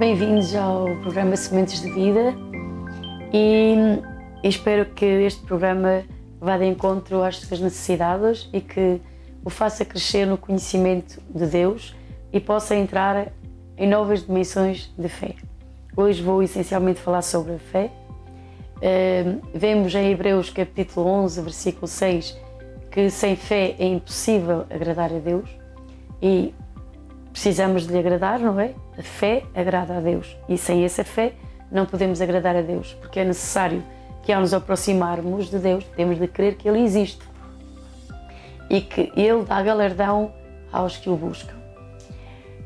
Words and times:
Bem-vindos 0.00 0.54
ao 0.54 0.96
programa 1.02 1.36
Sementes 1.36 1.82
de 1.82 1.90
Vida 1.90 2.34
e 3.34 4.00
espero 4.42 4.86
que 4.86 5.04
este 5.04 5.44
programa 5.44 6.04
vá 6.40 6.56
de 6.56 6.64
encontro 6.64 7.22
às 7.22 7.36
suas 7.36 7.60
necessidades 7.60 8.48
e 8.50 8.62
que 8.62 8.98
o 9.44 9.50
faça 9.50 9.84
crescer 9.84 10.26
no 10.26 10.38
conhecimento 10.38 11.20
de 11.28 11.44
Deus 11.44 11.94
e 12.32 12.40
possa 12.40 12.74
entrar 12.74 13.30
em 13.76 13.86
novas 13.86 14.24
dimensões 14.26 14.90
de 14.96 15.08
fé. 15.10 15.34
Hoje 15.94 16.22
vou 16.22 16.42
essencialmente 16.42 16.98
falar 16.98 17.20
sobre 17.20 17.56
a 17.56 17.58
fé. 17.58 17.90
Uh, 18.76 19.38
vemos 19.52 19.94
em 19.94 20.12
Hebreus 20.12 20.48
capítulo 20.48 21.06
11, 21.08 21.42
versículo 21.42 21.86
6, 21.86 22.38
que 22.90 23.10
sem 23.10 23.36
fé 23.36 23.76
é 23.78 23.84
impossível 23.84 24.64
agradar 24.70 25.12
a 25.12 25.18
Deus 25.18 25.50
e 26.22 26.54
precisamos 27.32 27.86
de 27.86 27.92
lhe 27.92 27.98
agradar, 27.98 28.38
não 28.38 28.58
é? 28.58 28.74
A 28.98 29.02
fé 29.02 29.44
agrada 29.54 29.96
a 29.96 30.00
Deus 30.00 30.36
e 30.48 30.58
sem 30.58 30.84
essa 30.84 31.04
fé 31.04 31.32
não 31.70 31.86
podemos 31.86 32.20
agradar 32.20 32.56
a 32.56 32.62
Deus, 32.62 32.94
porque 32.94 33.20
é 33.20 33.24
necessário 33.24 33.82
que 34.22 34.32
ao 34.32 34.40
nos 34.40 34.52
aproximarmos 34.52 35.50
de 35.50 35.58
Deus, 35.58 35.84
temos 35.96 36.18
de 36.18 36.26
crer 36.26 36.56
que 36.56 36.68
Ele 36.68 36.80
existe 36.80 37.24
e 38.68 38.80
que 38.80 39.12
Ele 39.16 39.44
dá 39.44 39.62
galardão 39.62 40.32
aos 40.72 40.96
que 40.96 41.08
o 41.08 41.16
buscam. 41.16 41.54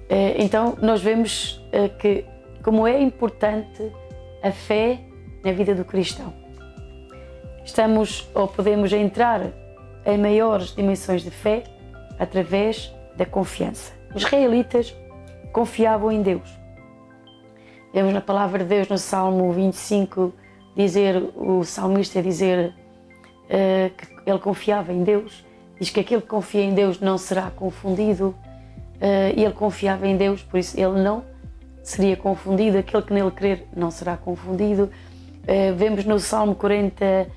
Eh, 0.08 0.42
então, 0.42 0.76
nós 0.82 1.00
vemos 1.00 1.64
eh, 1.72 1.88
que 1.88 2.24
como 2.62 2.86
é 2.86 3.00
importante 3.00 3.92
a 4.42 4.50
fé 4.50 5.00
na 5.44 5.52
vida 5.52 5.74
do 5.74 5.84
cristão. 5.84 6.32
Estamos 7.64 8.28
ou 8.34 8.46
podemos 8.46 8.92
entrar 8.92 9.40
em 10.04 10.18
maiores 10.18 10.74
dimensões 10.74 11.22
de 11.22 11.30
fé 11.30 11.64
através 12.18 12.94
da 13.16 13.24
confiança. 13.24 13.93
Os 14.14 14.22
israelitas 14.22 14.94
confiavam 15.52 16.12
em 16.12 16.22
Deus. 16.22 16.48
Vemos 17.92 18.12
na 18.12 18.20
palavra 18.20 18.60
de 18.60 18.64
Deus 18.64 18.88
no 18.88 18.98
Salmo 18.98 19.52
25 19.52 20.32
dizer 20.76 21.16
o 21.36 21.64
salmista 21.64 22.22
dizer 22.22 22.74
uh, 23.44 23.90
que 23.96 24.30
ele 24.30 24.38
confiava 24.38 24.92
em 24.92 25.02
Deus. 25.02 25.44
Diz 25.78 25.90
que 25.90 26.00
aquele 26.00 26.22
que 26.22 26.28
confia 26.28 26.62
em 26.62 26.74
Deus 26.74 27.00
não 27.00 27.18
será 27.18 27.50
confundido. 27.50 28.34
Uh, 28.96 29.36
e 29.36 29.44
ele 29.44 29.52
confiava 29.52 30.06
em 30.06 30.16
Deus, 30.16 30.42
por 30.42 30.58
isso 30.58 30.78
ele 30.78 31.00
não 31.02 31.24
seria 31.82 32.16
confundido. 32.16 32.78
Aquele 32.78 33.02
que 33.02 33.12
nele 33.12 33.30
crer 33.30 33.66
não 33.76 33.90
será 33.90 34.16
confundido. 34.16 34.90
Uh, 35.42 35.74
vemos 35.76 36.04
no 36.04 36.18
Salmo 36.18 36.54
40 36.54 37.28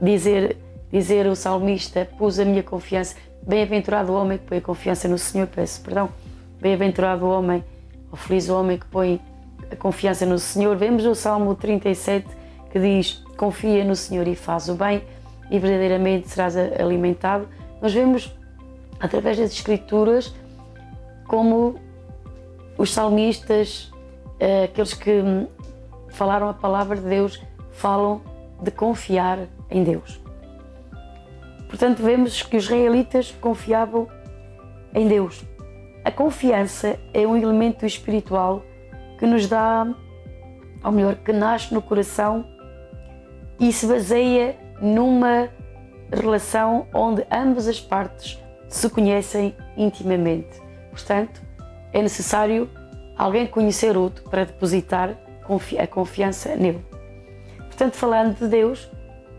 dizer 0.00 0.56
dizer 0.90 1.26
o 1.26 1.36
salmista: 1.36 2.08
Pus 2.18 2.38
a 2.38 2.44
minha 2.44 2.62
confiança 2.62 3.16
Bem-aventurado 3.46 4.12
o 4.12 4.16
homem 4.16 4.38
que 4.38 4.44
põe 4.44 4.58
a 4.58 4.60
confiança 4.60 5.06
no 5.06 5.16
Senhor, 5.16 5.46
peço 5.46 5.80
perdão. 5.80 6.08
Bem-aventurado 6.60 7.24
o 7.24 7.30
homem, 7.30 7.64
ou 8.10 8.16
feliz 8.16 8.48
o 8.48 8.58
homem 8.58 8.76
que 8.76 8.86
põe 8.86 9.20
a 9.70 9.76
confiança 9.76 10.26
no 10.26 10.36
Senhor. 10.36 10.76
Vemos 10.76 11.06
o 11.06 11.14
Salmo 11.14 11.54
37 11.54 12.26
que 12.72 12.80
diz: 12.80 13.22
Confia 13.36 13.84
no 13.84 13.94
Senhor 13.94 14.26
e 14.26 14.34
faz 14.34 14.68
o 14.68 14.74
bem, 14.74 15.00
e 15.48 15.60
verdadeiramente 15.60 16.28
serás 16.28 16.56
alimentado. 16.56 17.46
Nós 17.80 17.94
vemos 17.94 18.34
através 18.98 19.38
das 19.38 19.52
Escrituras 19.52 20.34
como 21.28 21.76
os 22.76 22.92
salmistas, 22.92 23.92
eh, 24.40 24.64
aqueles 24.64 24.92
que 24.92 25.22
falaram 26.08 26.48
a 26.48 26.54
palavra 26.54 26.96
de 26.96 27.08
Deus, 27.08 27.40
falam 27.70 28.20
de 28.60 28.72
confiar 28.72 29.38
em 29.70 29.84
Deus. 29.84 30.25
Portanto, 31.68 32.02
vemos 32.02 32.42
que 32.42 32.56
os 32.56 32.64
israelitas 32.64 33.32
confiavam 33.40 34.08
em 34.94 35.08
Deus. 35.08 35.44
A 36.04 36.10
confiança 36.10 36.98
é 37.12 37.26
um 37.26 37.36
elemento 37.36 37.84
espiritual 37.84 38.62
que 39.18 39.26
nos 39.26 39.48
dá, 39.48 39.86
ou 40.84 40.92
melhor, 40.92 41.16
que 41.16 41.32
nasce 41.32 41.74
no 41.74 41.82
coração 41.82 42.46
e 43.58 43.72
se 43.72 43.86
baseia 43.86 44.56
numa 44.80 45.48
relação 46.12 46.86
onde 46.94 47.26
ambas 47.30 47.66
as 47.66 47.80
partes 47.80 48.40
se 48.68 48.88
conhecem 48.88 49.54
intimamente. 49.76 50.60
Portanto, 50.90 51.42
é 51.92 52.02
necessário 52.02 52.70
alguém 53.16 53.46
conhecer 53.46 53.96
outro 53.96 54.24
para 54.30 54.44
depositar 54.44 55.16
a 55.78 55.86
confiança 55.86 56.54
nele. 56.56 56.84
Portanto, 57.58 57.94
falando 57.94 58.36
de 58.36 58.48
Deus, 58.48 58.90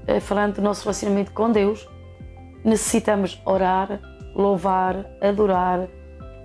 eh, 0.05 0.19
falando 0.19 0.55
do 0.55 0.61
nosso 0.61 0.83
relacionamento 0.83 1.31
com 1.31 1.51
Deus, 1.51 1.87
necessitamos 2.67 3.41
orar, 3.45 3.99
louvar, 4.35 5.05
adorar, 5.21 5.87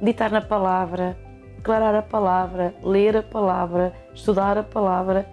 ditar 0.01 0.31
na 0.31 0.41
palavra, 0.41 1.19
declarar 1.57 1.95
a 1.97 2.03
palavra, 2.03 2.75
ler 2.83 3.17
a 3.17 3.23
palavra, 3.23 3.93
estudar 4.15 4.57
a 4.57 4.63
palavra 4.63 5.27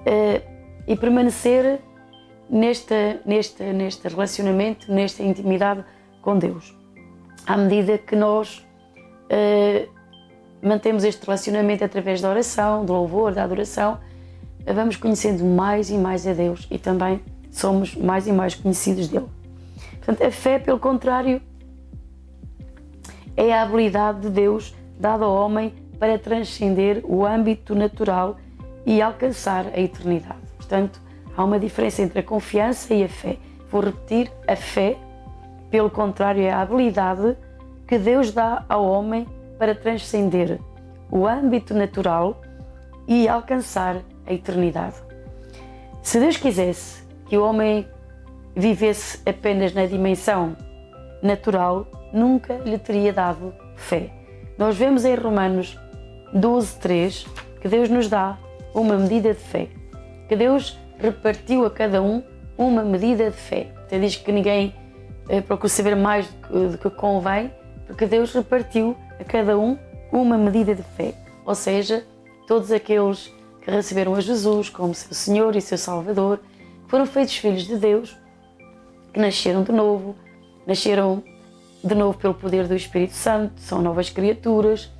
uh, 0.00 0.50
e 0.86 0.96
permanecer 0.96 1.80
neste, 2.48 3.20
neste, 3.24 3.62
neste 3.72 4.08
relacionamento, 4.08 4.92
nesta 4.92 5.22
intimidade 5.22 5.84
com 6.20 6.36
Deus. 6.36 6.76
À 7.46 7.56
medida 7.56 7.96
que 7.96 8.16
nós 8.16 8.66
uh, 9.26 9.88
mantemos 10.60 11.04
este 11.04 11.24
relacionamento 11.24 11.84
através 11.84 12.20
da 12.20 12.28
oração, 12.28 12.84
do 12.84 12.92
louvor, 12.92 13.32
da 13.32 13.44
adoração, 13.44 14.00
vamos 14.66 14.96
conhecendo 14.96 15.44
mais 15.44 15.88
e 15.88 15.96
mais 15.96 16.26
a 16.26 16.32
Deus 16.32 16.66
e 16.68 16.78
também 16.78 17.20
somos 17.52 17.94
mais 17.94 18.26
e 18.26 18.32
mais 18.32 18.56
conhecidos 18.56 19.06
dele. 19.06 19.39
Portanto, 20.00 20.24
a 20.26 20.30
fé, 20.30 20.58
pelo 20.58 20.78
contrário, 20.78 21.40
é 23.36 23.52
a 23.52 23.62
habilidade 23.62 24.20
de 24.20 24.30
Deus 24.30 24.74
dada 24.98 25.24
ao 25.24 25.34
homem 25.34 25.74
para 25.98 26.18
transcender 26.18 27.02
o 27.04 27.24
âmbito 27.24 27.74
natural 27.74 28.38
e 28.86 29.02
alcançar 29.02 29.66
a 29.66 29.78
eternidade. 29.78 30.40
Portanto, 30.56 31.00
há 31.36 31.44
uma 31.44 31.58
diferença 31.58 32.02
entre 32.02 32.20
a 32.20 32.22
confiança 32.22 32.94
e 32.94 33.04
a 33.04 33.08
fé. 33.08 33.36
Vou 33.70 33.82
repetir: 33.82 34.32
a 34.48 34.56
fé, 34.56 34.96
pelo 35.70 35.90
contrário, 35.90 36.42
é 36.42 36.50
a 36.50 36.62
habilidade 36.62 37.36
que 37.86 37.98
Deus 37.98 38.32
dá 38.32 38.64
ao 38.68 38.84
homem 38.84 39.28
para 39.58 39.74
transcender 39.74 40.58
o 41.10 41.26
âmbito 41.26 41.74
natural 41.74 42.40
e 43.06 43.28
alcançar 43.28 44.00
a 44.26 44.32
eternidade. 44.32 44.96
Se 46.02 46.18
Deus 46.18 46.36
quisesse 46.36 47.02
que 47.26 47.36
o 47.36 47.44
homem 47.44 47.86
vivesse 48.54 49.20
apenas 49.26 49.72
na 49.72 49.86
dimensão 49.86 50.56
natural, 51.22 51.86
nunca 52.12 52.54
lhe 52.58 52.78
teria 52.78 53.12
dado 53.12 53.54
fé. 53.76 54.10
Nós 54.58 54.76
vemos 54.76 55.04
em 55.04 55.14
Romanos 55.14 55.78
12:3 56.34 57.26
que 57.60 57.68
Deus 57.68 57.88
nos 57.88 58.08
dá 58.08 58.38
uma 58.74 58.96
medida 58.96 59.34
de 59.34 59.40
fé, 59.40 59.68
que 60.28 60.36
Deus 60.36 60.78
repartiu 60.98 61.64
a 61.64 61.70
cada 61.70 62.02
um 62.02 62.22
uma 62.56 62.82
medida 62.82 63.30
de 63.30 63.36
fé. 63.36 63.68
Até 63.84 63.98
diz 63.98 64.16
que 64.16 64.30
ninguém 64.30 64.74
eh, 65.28 65.40
procura 65.40 65.68
saber 65.68 65.96
mais 65.96 66.28
do 66.50 66.78
que 66.78 66.90
convém, 66.90 67.50
porque 67.86 68.06
Deus 68.06 68.32
repartiu 68.32 68.96
a 69.18 69.24
cada 69.24 69.58
um 69.58 69.78
uma 70.12 70.36
medida 70.36 70.74
de 70.74 70.82
fé. 70.82 71.14
Ou 71.44 71.54
seja, 71.54 72.04
todos 72.46 72.70
aqueles 72.70 73.32
que 73.62 73.70
receberam 73.70 74.14
a 74.14 74.20
Jesus 74.20 74.68
como 74.68 74.94
seu 74.94 75.14
Senhor 75.14 75.56
e 75.56 75.60
seu 75.60 75.78
Salvador, 75.78 76.40
foram 76.88 77.06
feitos 77.06 77.36
filhos 77.36 77.64
de 77.64 77.76
Deus, 77.76 78.16
que 79.12 79.20
nasceram 79.20 79.62
de 79.62 79.72
novo, 79.72 80.14
nasceram 80.66 81.22
de 81.82 81.94
novo 81.94 82.18
pelo 82.18 82.34
poder 82.34 82.68
do 82.68 82.74
Espírito 82.74 83.14
Santo, 83.14 83.60
são 83.60 83.80
novas 83.80 84.10
criaturas, 84.10 84.90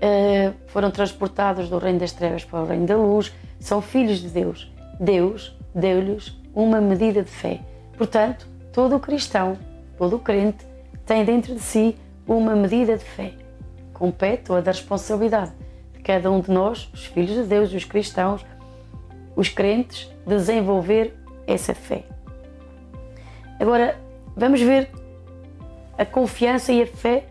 eh, 0.00 0.52
foram 0.68 0.90
transportados 0.90 1.68
do 1.68 1.78
reino 1.78 1.98
das 1.98 2.12
trevas 2.12 2.44
para 2.44 2.62
o 2.62 2.66
reino 2.66 2.86
da 2.86 2.96
luz, 2.96 3.32
são 3.58 3.80
filhos 3.80 4.20
de 4.20 4.28
Deus. 4.28 4.70
Deus 5.00 5.56
deu-lhes 5.74 6.36
uma 6.54 6.80
medida 6.80 7.22
de 7.22 7.30
fé. 7.30 7.60
Portanto, 7.96 8.46
todo 8.72 9.00
cristão, 9.00 9.58
todo 9.98 10.18
crente, 10.18 10.64
tem 11.04 11.24
dentro 11.24 11.54
de 11.54 11.60
si 11.60 11.96
uma 12.26 12.54
medida 12.54 12.96
de 12.96 13.04
fé. 13.04 13.32
Compete 13.92 14.50
ou 14.50 14.58
a 14.58 14.60
da 14.60 14.70
responsabilidade 14.70 15.52
de 15.92 16.00
cada 16.00 16.30
um 16.30 16.40
de 16.40 16.50
nós, 16.50 16.88
os 16.92 17.06
filhos 17.06 17.34
de 17.34 17.42
Deus, 17.44 17.72
os 17.72 17.84
cristãos, 17.84 18.44
os 19.36 19.48
crentes, 19.48 20.10
desenvolver 20.26 21.16
essa 21.46 21.74
fé. 21.74 22.04
Agora, 23.60 23.98
vamos 24.36 24.60
ver 24.60 24.90
a 25.96 26.04
confiança 26.04 26.72
e 26.72 26.82
a 26.82 26.86
fé, 26.86 27.24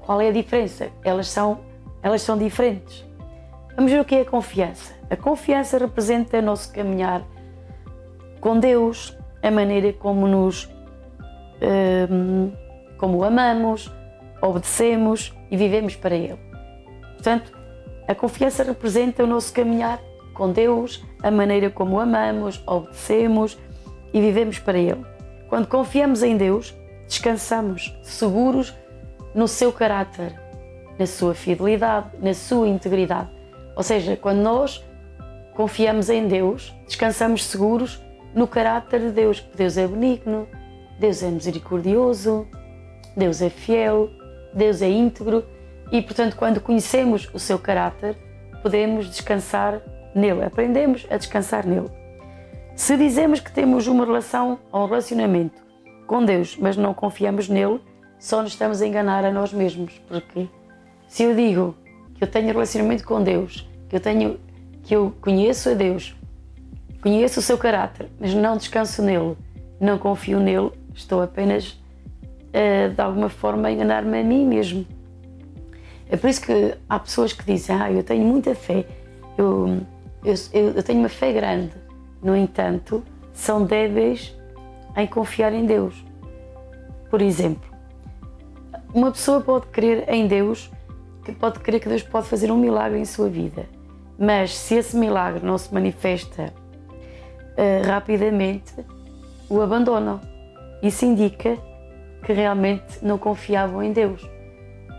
qual 0.00 0.20
é 0.20 0.28
a 0.28 0.32
diferença? 0.32 0.90
Elas 1.04 1.28
são, 1.28 1.60
elas 2.02 2.22
são 2.22 2.36
diferentes. 2.36 3.04
Vamos 3.76 3.90
ver 3.90 4.00
o 4.00 4.04
que 4.04 4.14
é 4.16 4.20
a 4.20 4.24
confiança. 4.24 4.94
A 5.08 5.16
confiança 5.16 5.78
representa 5.78 6.38
o 6.38 6.42
nosso 6.42 6.72
caminhar 6.72 7.22
com 8.40 8.58
Deus, 8.58 9.16
a 9.42 9.50
maneira 9.50 9.92
como 9.92 10.26
nos 10.26 10.68
um, 12.10 12.52
como 12.98 13.24
amamos, 13.24 13.90
obedecemos 14.40 15.34
e 15.50 15.56
vivemos 15.56 15.96
para 15.96 16.14
Ele. 16.14 16.38
Portanto, 17.14 17.52
a 18.06 18.14
confiança 18.14 18.62
representa 18.62 19.24
o 19.24 19.26
nosso 19.26 19.52
caminhar 19.52 20.00
com 20.34 20.52
Deus, 20.52 21.04
a 21.22 21.30
maneira 21.30 21.70
como 21.70 22.00
amamos, 22.00 22.62
obedecemos 22.66 23.58
e 24.12 24.20
vivemos 24.20 24.58
para 24.58 24.78
Ele. 24.78 25.04
Quando 25.50 25.66
confiamos 25.66 26.22
em 26.22 26.36
Deus, 26.36 26.72
descansamos 27.08 27.98
seguros 28.04 28.72
no 29.34 29.48
seu 29.48 29.72
caráter, 29.72 30.40
na 30.96 31.06
sua 31.06 31.34
fidelidade, 31.34 32.10
na 32.22 32.32
sua 32.32 32.68
integridade. 32.68 33.28
Ou 33.74 33.82
seja, 33.82 34.16
quando 34.16 34.38
nós 34.38 34.82
confiamos 35.56 36.08
em 36.08 36.28
Deus, 36.28 36.72
descansamos 36.86 37.44
seguros 37.44 38.00
no 38.32 38.46
caráter 38.46 39.00
de 39.00 39.10
Deus. 39.10 39.44
Deus 39.56 39.76
é 39.76 39.88
benigno, 39.88 40.46
Deus 41.00 41.20
é 41.20 41.28
misericordioso, 41.28 42.46
Deus 43.16 43.42
é 43.42 43.50
fiel, 43.50 44.08
Deus 44.54 44.80
é 44.80 44.88
íntegro 44.88 45.44
e, 45.90 46.00
portanto, 46.00 46.36
quando 46.36 46.60
conhecemos 46.60 47.28
o 47.34 47.40
seu 47.40 47.58
caráter, 47.58 48.16
podemos 48.62 49.08
descansar 49.10 49.82
nele, 50.14 50.44
aprendemos 50.44 51.08
a 51.10 51.16
descansar 51.16 51.66
nele. 51.66 51.99
Se 52.74 52.96
dizemos 52.96 53.40
que 53.40 53.52
temos 53.52 53.86
uma 53.86 54.04
relação 54.04 54.58
ou 54.72 54.82
um 54.82 54.86
relacionamento 54.86 55.62
com 56.06 56.24
Deus, 56.24 56.56
mas 56.58 56.76
não 56.76 56.94
confiamos 56.94 57.48
nele, 57.48 57.80
só 58.18 58.42
nos 58.42 58.52
estamos 58.52 58.82
a 58.82 58.86
enganar 58.86 59.24
a 59.24 59.32
nós 59.32 59.52
mesmos, 59.52 60.00
porque 60.08 60.48
se 61.08 61.22
eu 61.22 61.34
digo 61.34 61.74
que 62.14 62.24
eu 62.24 62.28
tenho 62.28 62.48
relacionamento 62.48 63.04
com 63.04 63.22
Deus, 63.22 63.68
que 63.88 63.96
eu 63.96 64.00
tenho 64.00 64.38
que 64.82 64.94
eu 64.94 65.14
conheço 65.20 65.70
a 65.70 65.74
Deus, 65.74 66.16
conheço 67.02 67.40
o 67.40 67.42
seu 67.42 67.56
caráter, 67.56 68.08
mas 68.18 68.34
não 68.34 68.56
descanso 68.56 69.02
nele, 69.02 69.36
não 69.80 69.98
confio 69.98 70.40
nele, 70.40 70.70
estou 70.94 71.22
apenas 71.22 71.72
uh, 71.72 72.94
de 72.94 73.00
alguma 73.00 73.28
forma 73.28 73.68
a 73.68 73.72
enganar-me 73.72 74.20
a 74.20 74.24
mim 74.24 74.46
mesmo. 74.46 74.86
É 76.08 76.16
por 76.16 76.28
isso 76.28 76.42
que 76.42 76.74
há 76.88 76.98
pessoas 76.98 77.32
que 77.32 77.44
dizem: 77.44 77.76
Ah, 77.76 77.90
eu 77.90 78.02
tenho 78.02 78.24
muita 78.24 78.54
fé, 78.54 78.84
eu, 79.38 79.80
eu, 80.24 80.34
eu 80.52 80.82
tenho 80.82 80.98
uma 80.98 81.08
fé 81.08 81.32
grande. 81.32 81.72
No 82.22 82.36
entanto, 82.36 83.02
são 83.32 83.64
débeis 83.64 84.36
em 84.96 85.06
confiar 85.06 85.52
em 85.52 85.64
Deus. 85.64 86.04
Por 87.08 87.22
exemplo, 87.22 87.70
uma 88.92 89.10
pessoa 89.10 89.40
pode 89.40 89.66
crer 89.66 90.04
em 90.08 90.26
Deus, 90.26 90.70
que 91.24 91.32
pode 91.32 91.60
crer 91.60 91.80
que 91.80 91.88
Deus 91.88 92.02
pode 92.02 92.26
fazer 92.26 92.50
um 92.50 92.58
milagre 92.58 92.98
em 92.98 93.04
sua 93.04 93.28
vida, 93.28 93.66
mas 94.18 94.56
se 94.56 94.74
esse 94.74 94.96
milagre 94.96 95.44
não 95.44 95.56
se 95.56 95.72
manifesta 95.72 96.52
uh, 97.56 97.86
rapidamente, 97.86 98.74
o 99.48 99.60
abandonam. 99.60 100.20
Isso 100.82 101.04
indica 101.04 101.56
que 102.24 102.32
realmente 102.32 102.98
não 103.02 103.18
confiavam 103.18 103.82
em 103.82 103.92
Deus. 103.92 104.28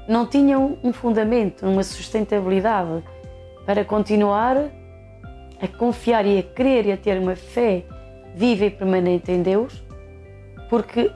Não 0.07 0.25
tinham 0.25 0.77
um 0.83 0.91
fundamento, 0.91 1.65
uma 1.67 1.83
sustentabilidade 1.83 3.03
para 3.65 3.85
continuar 3.85 4.55
a 5.61 5.67
confiar 5.67 6.25
e 6.25 6.39
a 6.39 6.43
crer 6.43 6.87
e 6.87 6.91
a 6.91 6.97
ter 6.97 7.19
uma 7.19 7.35
fé 7.35 7.83
viva 8.35 8.65
e 8.65 8.69
permanente 8.69 9.31
em 9.31 9.41
Deus, 9.41 9.83
porque 10.69 11.11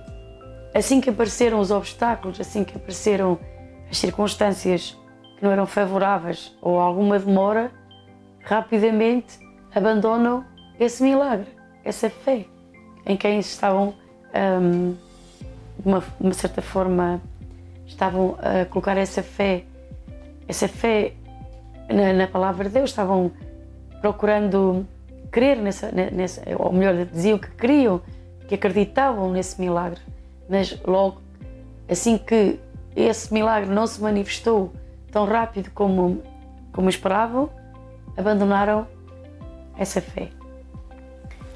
assim 0.73 1.01
que 1.01 1.09
apareceram 1.09 1.59
os 1.59 1.71
obstáculos, 1.71 2.39
assim 2.39 2.63
que 2.63 2.75
apareceram 2.75 3.39
as 3.89 3.97
circunstâncias 3.97 4.97
que 5.37 5.43
não 5.43 5.51
eram 5.51 5.65
favoráveis 5.65 6.55
ou 6.61 6.79
alguma 6.79 7.17
demora, 7.17 7.71
rapidamente 8.43 9.39
abandonam 9.73 10.45
esse 10.79 11.01
milagre, 11.01 11.47
essa 11.83 12.09
fé 12.09 12.45
em 13.05 13.15
quem 13.15 13.39
estavam 13.39 13.93
um, 14.61 14.95
de 15.79 15.87
uma, 15.87 16.03
uma 16.19 16.33
certa 16.33 16.61
forma, 16.61 17.21
estavam 17.85 18.37
a 18.39 18.65
colocar 18.65 18.97
essa 18.97 19.21
fé, 19.21 19.63
essa 20.47 20.67
fé 20.67 21.13
na, 21.89 22.13
na 22.13 22.27
palavra 22.27 22.65
de 22.65 22.71
Deus, 22.71 22.89
estavam 22.89 23.31
procurando 24.05 24.85
crer 25.31 25.57
nessa, 25.57 25.91
nessa, 25.91 26.43
ou 26.59 26.71
melhor, 26.71 27.05
diziam 27.05 27.39
que 27.39 27.49
queriam, 27.49 27.99
que 28.47 28.53
acreditavam 28.53 29.31
nesse 29.31 29.59
milagre, 29.59 29.99
mas 30.47 30.79
logo, 30.85 31.23
assim 31.89 32.15
que 32.15 32.59
esse 32.95 33.33
milagre 33.33 33.67
não 33.67 33.87
se 33.87 33.99
manifestou 33.99 34.71
tão 35.11 35.25
rápido 35.25 35.71
como, 35.71 36.21
como 36.71 36.87
esperavam, 36.87 37.49
abandonaram 38.15 38.85
essa 39.75 39.99
fé. 39.99 40.29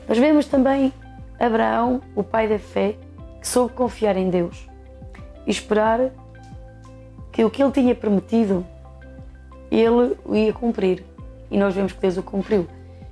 Nós 0.07 0.17
vemos 0.17 0.47
também 0.47 0.91
Abraão, 1.39 2.01
o 2.15 2.23
pai 2.23 2.47
da 2.47 2.57
fé, 2.57 2.95
que 3.39 3.47
soube 3.47 3.75
confiar 3.75 4.17
em 4.17 4.31
Deus 4.31 4.67
e 5.45 5.51
esperar 5.51 6.09
que 7.31 7.45
o 7.45 7.49
que 7.51 7.61
ele 7.61 7.71
tinha 7.71 7.93
prometido 7.93 8.65
ele 9.69 10.17
o 10.25 10.35
ia 10.35 10.51
cumprir. 10.51 11.08
E 11.49 11.57
nós 11.57 11.73
vemos 11.73 11.93
que 11.93 12.01
Deus 12.01 12.17
o 12.17 12.23
cumpriu. 12.23 12.67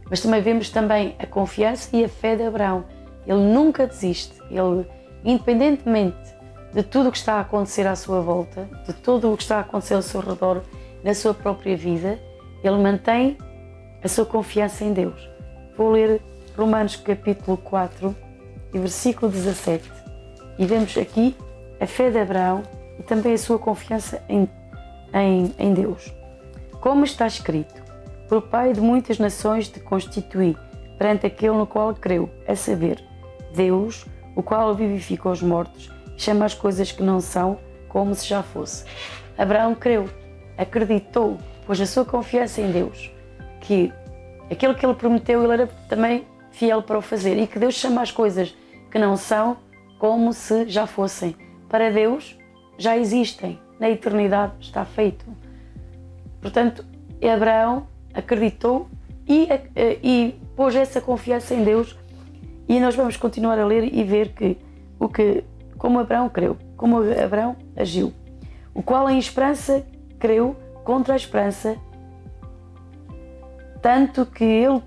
Mas 0.09 0.21
também 0.21 0.41
vemos 0.41 0.69
também 0.69 1.15
a 1.19 1.25
confiança 1.25 1.95
e 1.95 2.03
a 2.03 2.09
fé 2.09 2.35
de 2.35 2.43
Abraão. 2.43 2.85
Ele 3.25 3.39
nunca 3.39 3.85
desiste. 3.85 4.33
Ele, 4.49 4.87
independentemente 5.23 6.37
de 6.73 6.83
tudo 6.83 7.09
o 7.09 7.11
que 7.11 7.17
está 7.17 7.35
a 7.35 7.41
acontecer 7.41 7.87
à 7.87 7.95
sua 7.95 8.21
volta, 8.21 8.69
de 8.85 8.93
tudo 8.93 9.31
o 9.31 9.37
que 9.37 9.43
está 9.43 9.57
a 9.57 9.61
acontecer 9.61 9.95
ao 9.95 10.01
seu 10.01 10.21
redor, 10.21 10.61
na 11.03 11.13
sua 11.13 11.33
própria 11.33 11.75
vida, 11.75 12.19
ele 12.63 12.77
mantém 12.77 13.37
a 14.03 14.07
sua 14.07 14.25
confiança 14.25 14.83
em 14.83 14.93
Deus. 14.93 15.29
Vou 15.77 15.91
ler 15.91 16.21
Romanos 16.57 16.95
capítulo 16.95 17.57
4 17.57 18.15
e 18.73 18.79
versículo 18.79 19.31
17 19.31 19.89
e 20.59 20.65
vemos 20.65 20.97
aqui 20.97 21.35
a 21.79 21.85
fé 21.85 22.09
de 22.09 22.19
Abraão 22.19 22.63
e 22.99 23.03
também 23.03 23.33
a 23.33 23.37
sua 23.37 23.59
confiança 23.59 24.21
em, 24.27 24.49
em, 25.13 25.53
em 25.57 25.73
Deus. 25.73 26.13
Como 26.81 27.05
está 27.05 27.27
escrito, 27.27 27.81
por 28.27 28.41
Pai 28.43 28.73
de 28.73 28.81
muitas 28.81 29.19
nações 29.19 29.69
te 29.69 29.79
constituí 29.79 30.55
perante 30.97 31.25
aquele 31.25 31.53
no 31.53 31.67
qual 31.67 31.93
creu, 31.93 32.29
a 32.47 32.55
saber, 32.55 33.03
Deus, 33.53 34.05
o 34.35 34.43
qual 34.43 34.73
vivifica 34.75 35.29
os 35.29 35.41
mortos 35.41 35.91
chama 36.17 36.45
as 36.45 36.53
coisas 36.53 36.91
que 36.91 37.03
não 37.03 37.19
são 37.19 37.59
como 37.87 38.13
se 38.15 38.27
já 38.27 38.41
fosse. 38.41 38.83
Abraão 39.37 39.75
creu, 39.75 40.09
acreditou, 40.57 41.37
pôs 41.65 41.79
a 41.79 41.85
sua 41.85 42.03
confiança 42.03 42.59
em 42.59 42.71
Deus, 42.71 43.11
que 43.61 43.93
aquilo 44.49 44.73
que 44.73 44.85
ele 44.85 44.95
prometeu 44.95 45.43
ele 45.43 45.53
era 45.53 45.67
também 45.87 46.25
fiel 46.51 46.81
para 46.81 46.97
o 46.97 47.01
fazer 47.01 47.37
e 47.37 47.45
que 47.45 47.59
Deus 47.59 47.75
chama 47.75 48.01
as 48.01 48.11
coisas 48.11 48.55
que 48.89 48.97
não 48.97 49.15
são 49.15 49.57
como 49.99 50.33
se 50.33 50.67
já 50.67 50.87
fossem. 50.87 51.35
Para 51.69 51.91
Deus, 51.91 52.37
já 52.77 52.97
existem, 52.97 53.59
na 53.79 53.89
eternidade 53.89 54.53
está 54.59 54.83
feito. 54.85 55.25
Portanto, 56.41 56.83
Abraão 57.21 57.87
acreditou 58.17 58.87
e, 59.27 59.47
eh, 59.75 59.99
e 60.01 60.35
pôs 60.55 60.75
essa 60.75 60.99
confiança 60.99 61.53
em 61.53 61.63
Deus 61.63 61.97
e 62.67 62.79
nós 62.79 62.95
vamos 62.95 63.15
continuar 63.15 63.59
a 63.59 63.65
ler 63.65 63.93
e 63.93 64.03
ver 64.03 64.29
que 64.29 64.57
o 64.99 65.07
que 65.07 65.43
como 65.77 65.99
Abraão 65.99 66.27
creu, 66.27 66.57
como 66.75 66.97
Abraão 66.97 67.55
agiu, 67.75 68.11
o 68.73 68.81
qual 68.81 69.07
em 69.09 69.19
esperança 69.19 69.85
creu 70.17 70.55
contra 70.83 71.13
a 71.13 71.17
esperança, 71.17 71.77
tanto 73.81 74.25
que 74.25 74.43
ele 74.43 74.81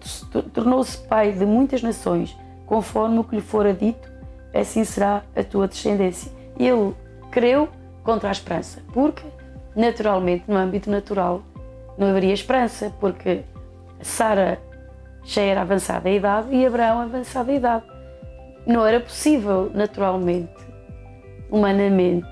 tornou-se 0.52 0.99
pai 1.06 1.30
de 1.30 1.46
muitas 1.46 1.80
nações, 1.80 2.37
conforme 2.66 3.20
o 3.20 3.25
que 3.25 3.37
lhe 3.37 3.42
fora 3.42 3.72
dito 3.72 4.10
assim 4.52 4.82
será 4.82 5.22
a 5.37 5.44
tua 5.44 5.68
descendência. 5.68 6.32
Ele 6.58 6.92
creu 7.30 7.68
contra 8.02 8.28
a 8.28 8.32
esperança, 8.32 8.82
porque 8.92 9.22
naturalmente, 9.76 10.44
no 10.49 10.56
âmbito 10.56 10.90
natural, 10.90 11.42
não 12.00 12.09
haveria 12.09 12.33
esperança, 12.33 12.90
porque 12.99 13.42
Sara 14.00 14.59
já 15.23 15.42
era 15.42 15.61
avançada 15.61 16.09
a 16.09 16.12
idade 16.12 16.49
e 16.54 16.66
Abraão 16.66 17.02
avançada 17.02 17.52
a 17.52 17.54
idade. 17.54 17.85
Não 18.66 18.87
era 18.87 18.99
possível, 18.99 19.71
naturalmente, 19.75 20.50
humanamente, 21.50 22.26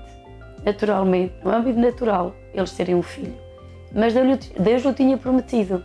naturalmente, 0.65 1.35
no 1.43 1.51
âmbito 1.51 1.79
natural, 1.79 2.33
eles 2.51 2.71
terem 2.71 2.95
um 2.95 3.03
filho. 3.03 3.37
Mas 3.93 4.13
Deus 4.13 4.85
o 4.85 4.93
tinha 4.93 5.17
prometido. 5.17 5.83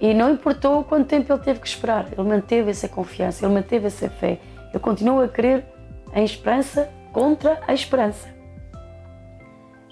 E 0.00 0.14
não 0.14 0.30
importou 0.30 0.84
quanto 0.84 1.08
tempo 1.08 1.32
ele 1.32 1.42
teve 1.42 1.58
que 1.58 1.66
esperar, 1.66 2.06
ele 2.12 2.28
manteve 2.28 2.70
essa 2.70 2.88
confiança, 2.88 3.44
ele 3.44 3.52
manteve 3.52 3.88
essa 3.88 4.08
fé, 4.08 4.38
eu 4.72 4.78
continuo 4.78 5.20
a 5.20 5.28
crer 5.28 5.66
em 6.14 6.24
esperança 6.24 6.88
contra 7.12 7.60
a 7.66 7.74
esperança. 7.74 8.28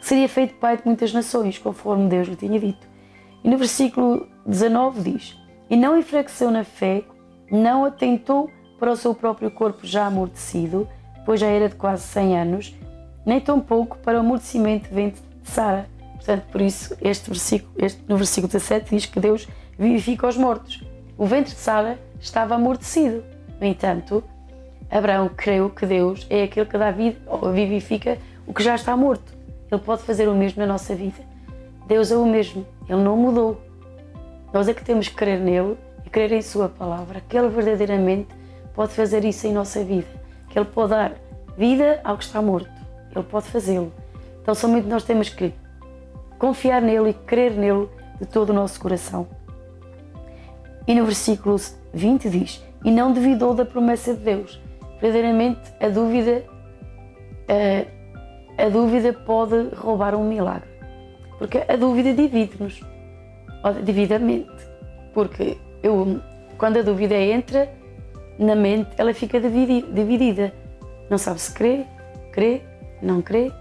Seria 0.00 0.28
feito 0.28 0.54
pai 0.54 0.76
de 0.76 0.84
muitas 0.86 1.12
nações, 1.12 1.58
conforme 1.58 2.08
Deus 2.08 2.28
lhe 2.28 2.36
tinha 2.36 2.60
dito. 2.60 2.95
E 3.44 3.48
no 3.48 3.58
versículo 3.58 4.26
19 4.44 5.12
diz: 5.12 5.36
E 5.68 5.76
não 5.76 5.98
enfraqueceu 5.98 6.50
na 6.50 6.64
fé, 6.64 7.04
não 7.50 7.84
atentou 7.84 8.50
para 8.78 8.92
o 8.92 8.96
seu 8.96 9.14
próprio 9.14 9.50
corpo 9.50 9.86
já 9.86 10.06
amortecido, 10.06 10.88
pois 11.24 11.40
já 11.40 11.46
era 11.46 11.68
de 11.68 11.74
quase 11.74 12.02
100 12.02 12.38
anos, 12.38 12.74
nem 13.24 13.40
tampouco 13.40 13.98
para 13.98 14.18
o 14.18 14.20
amortecimento 14.20 14.88
de 14.88 14.94
ventre 14.94 15.22
de 15.42 15.50
Sara. 15.50 15.88
Portanto, 16.14 16.44
por 16.50 16.60
isso, 16.60 16.96
este 17.00 17.30
versículo, 17.30 17.72
este, 17.78 18.02
no 18.08 18.16
versículo 18.16 18.52
17 18.52 18.90
diz 18.90 19.06
que 19.06 19.20
Deus 19.20 19.46
vivifica 19.78 20.26
os 20.26 20.36
mortos. 20.36 20.82
O 21.16 21.24
ventre 21.26 21.54
de 21.54 21.60
Sara 21.60 21.98
estava 22.20 22.54
amortecido. 22.54 23.24
No 23.60 23.66
entanto, 23.66 24.22
Abraão 24.90 25.28
creu 25.28 25.70
que 25.70 25.86
Deus 25.86 26.26
é 26.28 26.44
aquele 26.44 26.66
que 26.66 26.78
dá 26.78 26.90
vida 26.90 27.18
ou 27.26 27.52
vivifica 27.52 28.18
o 28.46 28.52
que 28.52 28.62
já 28.62 28.74
está 28.74 28.96
morto. 28.96 29.34
Ele 29.70 29.80
pode 29.80 30.02
fazer 30.02 30.28
o 30.28 30.34
mesmo 30.34 30.60
na 30.60 30.66
nossa 30.66 30.94
vida. 30.94 31.35
Deus 31.86 32.10
é 32.10 32.16
o 32.16 32.26
mesmo, 32.26 32.66
Ele 32.88 33.02
não 33.02 33.16
mudou. 33.16 33.60
Nós 34.52 34.68
é 34.68 34.74
que 34.74 34.84
temos 34.84 35.08
que 35.08 35.14
crer 35.14 35.38
nele 35.38 35.76
e 36.04 36.10
crer 36.10 36.32
em 36.32 36.42
Sua 36.42 36.68
palavra, 36.68 37.22
que 37.28 37.36
Ele 37.38 37.48
verdadeiramente 37.48 38.28
pode 38.74 38.92
fazer 38.92 39.24
isso 39.24 39.46
em 39.46 39.52
nossa 39.52 39.84
vida, 39.84 40.08
que 40.48 40.58
Ele 40.58 40.66
pode 40.66 40.90
dar 40.90 41.12
vida 41.56 42.00
ao 42.02 42.18
que 42.18 42.24
está 42.24 42.42
morto. 42.42 42.70
Ele 43.14 43.24
pode 43.24 43.46
fazê-lo. 43.46 43.92
Então, 44.42 44.54
somente 44.54 44.86
nós 44.86 45.04
temos 45.04 45.28
que 45.28 45.52
confiar 46.38 46.82
nele 46.82 47.10
e 47.10 47.14
crer 47.14 47.52
nele 47.52 47.88
de 48.20 48.26
todo 48.26 48.50
o 48.50 48.52
nosso 48.52 48.80
coração. 48.80 49.26
E 50.86 50.94
no 50.94 51.04
versículo 51.04 51.56
20 51.92 52.28
diz: 52.28 52.64
E 52.84 52.90
não 52.90 53.12
duvidou 53.12 53.54
da 53.54 53.64
promessa 53.64 54.14
de 54.14 54.20
Deus. 54.20 54.60
Verdadeiramente, 55.00 55.60
a 55.80 55.88
dúvida, 55.88 56.44
a, 58.58 58.64
a 58.64 58.68
dúvida 58.68 59.12
pode 59.12 59.70
roubar 59.76 60.14
um 60.14 60.28
milagre. 60.28 60.75
Porque 61.38 61.62
a 61.68 61.76
dúvida 61.76 62.12
divide-nos, 62.12 62.80
divide 63.84 64.14
a 64.14 64.18
mente. 64.18 64.50
Porque 65.12 65.58
eu, 65.82 66.20
quando 66.58 66.78
a 66.78 66.82
dúvida 66.82 67.14
entra 67.14 67.70
na 68.38 68.54
mente, 68.54 68.90
ela 68.96 69.12
fica 69.12 69.40
dividida. 69.40 70.52
Não 71.10 71.18
sabe 71.18 71.40
se 71.40 71.52
crê, 71.52 71.84
crê, 72.32 72.62
não 73.02 73.22
crê. 73.22 73.52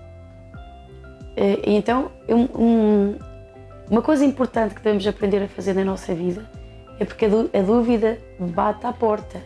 Eh, 1.35 1.61
então, 1.65 2.11
um, 2.29 3.15
uma 3.89 4.01
coisa 4.01 4.25
importante 4.25 4.73
que 4.73 4.81
devemos 4.81 5.05
aprender 5.05 5.43
a 5.43 5.47
fazer 5.47 5.73
na 5.73 5.83
nossa 5.83 6.13
vida 6.13 6.49
é 6.99 7.05
porque 7.05 7.25
a 7.25 7.61
dúvida 7.61 8.17
bate 8.39 8.85
à 8.85 8.93
porta, 8.93 9.41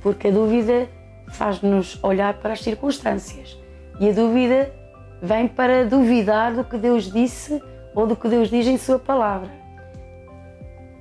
porque 0.00 0.28
a 0.28 0.30
dúvida 0.30 0.88
faz-nos 1.28 2.02
olhar 2.02 2.34
para 2.34 2.52
as 2.52 2.62
circunstâncias 2.62 3.58
e 3.98 4.08
a 4.08 4.12
dúvida 4.12 4.72
vem 5.20 5.48
para 5.48 5.84
duvidar 5.84 6.54
do 6.54 6.64
que 6.64 6.78
Deus 6.78 7.10
disse 7.10 7.60
ou 7.94 8.06
do 8.06 8.16
que 8.16 8.28
Deus 8.28 8.48
diz 8.48 8.66
em 8.66 8.78
Sua 8.78 8.98
palavra. 8.98 9.50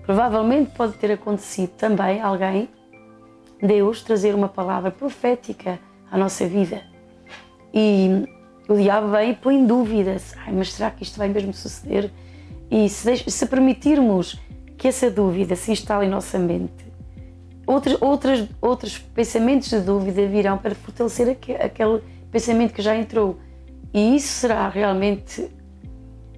Provavelmente 0.03 0.71
pode 0.71 0.93
ter 0.93 1.12
acontecido 1.12 1.71
também 1.71 2.21
alguém, 2.21 2.69
Deus, 3.62 4.01
trazer 4.01 4.33
uma 4.33 4.50
palavra 4.50 4.91
profética 4.91 5.79
à 6.12 6.17
nossa 6.17 6.48
vida 6.48 6.91
e 7.74 8.25
o 8.67 8.75
diabo 8.75 9.10
vem 9.10 9.31
e 9.31 9.36
põe 9.36 9.65
dúvidas. 9.65 10.33
Ai, 10.45 10.53
mas 10.53 10.74
será 10.74 10.91
que 10.91 11.03
isto 11.03 11.17
vai 11.17 11.29
mesmo 11.29 11.53
suceder? 11.53 12.12
E 12.69 12.88
se, 12.89 13.29
se 13.29 13.45
permitirmos 13.45 14.39
que 14.77 14.88
essa 14.88 15.10
dúvida 15.10 15.55
se 15.55 15.71
instale 15.71 16.05
em 16.05 16.10
nossa 16.10 16.39
mente, 16.39 16.86
outros, 17.65 17.98
outros, 18.01 18.48
outros 18.62 18.98
pensamentos 18.98 19.69
de 19.69 19.79
dúvida 19.81 20.25
virão 20.27 20.57
para 20.57 20.74
fortalecer 20.75 21.29
aquele, 21.29 21.62
aquele 21.62 22.01
pensamento 22.31 22.74
que 22.74 22.81
já 22.81 22.95
entrou. 22.95 23.38
E 23.93 24.15
isso 24.15 24.27
será 24.27 24.69
realmente 24.69 25.50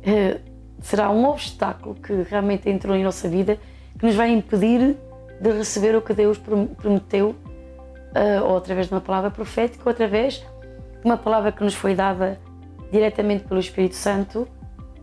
uh, 0.05 0.39
será 0.81 1.09
um 1.09 1.25
obstáculo 1.25 1.95
que 1.95 2.13
realmente 2.29 2.69
entrou 2.69 2.95
em 2.95 3.03
nossa 3.03 3.27
vida 3.27 3.57
que 3.97 4.05
nos 4.05 4.15
vai 4.15 4.31
impedir 4.31 4.97
de 5.39 5.51
receber 5.51 5.95
o 5.95 6.01
que 6.01 6.13
Deus 6.13 6.37
prometeu, 6.37 7.29
uh, 7.29 8.43
ou 8.43 8.57
através 8.57 8.87
de 8.87 8.93
uma 8.93 9.01
palavra 9.01 9.31
profética, 9.31 9.83
ou 9.85 9.91
através 9.91 10.35
de 10.35 10.45
uma 11.05 11.17
palavra 11.17 11.51
que 11.51 11.63
nos 11.63 11.75
foi 11.75 11.95
dada 11.95 12.39
diretamente 12.91 13.43
pelo 13.45 13.59
Espírito 13.59 13.95
Santo, 13.95 14.47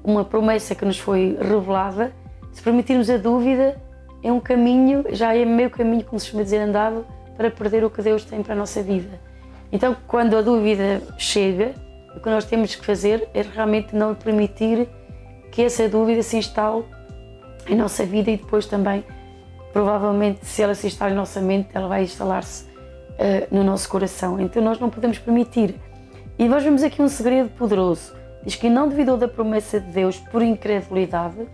uma 0.03 0.25
promessa 0.25 0.75
que 0.75 0.85
nos 0.85 0.99
foi 0.99 1.37
revelada 1.41 2.13
se 2.53 2.63
permitirmos 2.63 3.09
a 3.09 3.17
dúvida, 3.17 3.81
é 4.23 4.33
um 4.33 4.41
caminho, 4.41 5.05
já 5.11 5.35
é 5.35 5.45
meio 5.45 5.71
caminho, 5.71 6.05
como 6.05 6.19
se 6.19 6.27
chama 6.27 6.43
dizer, 6.43 6.59
andado 6.59 7.07
para 7.37 7.51
perder 7.51 7.85
o 7.85 7.91
que 7.91 8.03
Deus 8.03 8.25
tem 8.25 8.43
para 8.43 8.55
a 8.55 8.57
nossa 8.57 8.83
vida. 8.83 9.21
Então, 9.73 9.97
quando 10.07 10.37
a 10.37 10.43
dúvida 10.43 11.01
chega, 11.17 11.75
o 12.17 12.21
que 12.21 12.29
nós 12.29 12.45
temos 12.45 12.75
que 12.75 12.85
fazer 12.85 13.29
é 13.33 13.43
realmente 13.43 13.95
não 13.95 14.15
permitir 14.15 14.89
que 15.51 15.63
essa 15.63 15.89
dúvida 15.89 16.23
se 16.23 16.37
instale 16.37 16.85
em 17.67 17.77
nossa 17.77 18.05
vida 18.05 18.31
e 18.31 18.37
depois 18.37 18.67
também, 18.67 19.05
provavelmente, 19.73 20.45
se 20.45 20.63
ela 20.63 20.75
se 20.75 20.87
instala 20.87 21.13
em 21.13 21.15
nossa 21.15 21.41
mente, 21.41 21.69
ela 21.73 21.89
vai 21.89 22.03
instalar-se 22.03 22.65
uh, 22.65 23.55
no 23.55 23.63
nosso 23.63 23.89
coração. 23.89 24.41
Então, 24.41 24.63
nós 24.63 24.79
não 24.79 24.91
podemos 24.91 25.19
permitir. 25.19 25.75
E 26.39 26.49
nós 26.49 26.63
vemos 26.63 26.83
aqui 26.83 27.03
um 27.03 27.09
segredo 27.09 27.51
poderoso. 27.51 28.15
Diz 28.45 28.57
que 28.57 28.71
não 28.71 28.89
duvidou 28.89 29.17
da 29.17 29.29
promessa 29.29 29.79
de 29.79 29.91
Deus 29.93 30.19
por 30.19 30.43
incredulidade, 30.43 31.47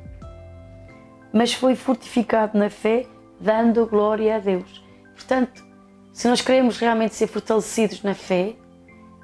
mas 1.33 1.53
foi 1.53 1.75
fortificado 1.75 2.57
na 2.57 2.71
fé, 2.71 3.05
dando 3.41 3.87
glória 3.87 4.37
a 4.37 4.39
Deus. 4.39 4.85
Portanto, 5.15 5.65
se 6.13 6.29
nós 6.29 6.41
queremos 6.41 6.79
realmente 6.79 7.15
ser 7.15 7.27
fortalecidos 7.27 8.03
na 8.03 8.15
fé 8.15 8.55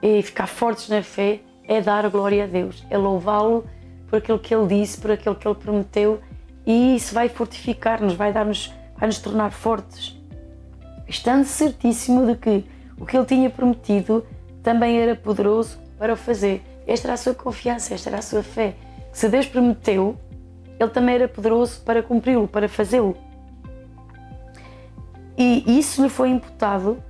e 0.02 0.23
ficar 0.23 0.47
fortes 0.47 0.88
na 0.88 1.02
fé, 1.02 1.40
é 1.68 1.80
dar 1.80 2.09
glória 2.11 2.44
a 2.44 2.47
Deus, 2.47 2.85
é 2.90 2.99
louvá-lo 2.99 3.64
por 4.09 4.18
aquilo 4.18 4.38
que 4.38 4.54
Ele 4.54 4.66
disse, 4.66 5.00
por 5.00 5.11
aquilo 5.11 5.35
que 5.35 5.47
Ele 5.47 5.54
prometeu, 5.54 6.21
e 6.66 6.97
isso 6.97 7.14
vai 7.14 7.28
fortificar-nos, 7.28 8.14
vai 8.14 8.32
dar-nos, 8.32 8.73
vai 8.97 9.06
nos 9.06 9.18
tornar 9.18 9.52
fortes, 9.52 10.18
estando 11.09 11.44
certíssimo 11.44 12.26
de 12.26 12.37
que 12.37 12.64
o 12.99 13.06
que 13.06 13.16
Ele 13.16 13.26
tinha 13.26 13.49
prometido 13.49 14.26
também 14.62 14.99
era 14.99 15.14
poderoso 15.14 15.78
para 15.99 16.12
o 16.12 16.16
fazer. 16.16 16.62
Esta 16.87 17.09
era 17.09 17.14
a 17.14 17.16
sua 17.16 17.35
confiança, 17.35 17.94
esta 17.94 18.11
era 18.11 18.18
a 18.18 18.23
sua 18.23 18.42
fé. 18.42 18.75
Se 19.12 19.28
Deus 19.28 19.47
prometeu, 19.47 20.16
ele 20.78 20.90
também 20.90 21.14
era 21.14 21.28
poderoso 21.28 21.80
para 21.82 22.02
cumpri-lo, 22.02 22.49
para 22.49 22.68
fazê-lo. 22.68 23.16
E 25.37 25.78
isso 25.78 26.02
lhe 26.02 26.09
foi 26.09 26.30
imputado 26.30 27.02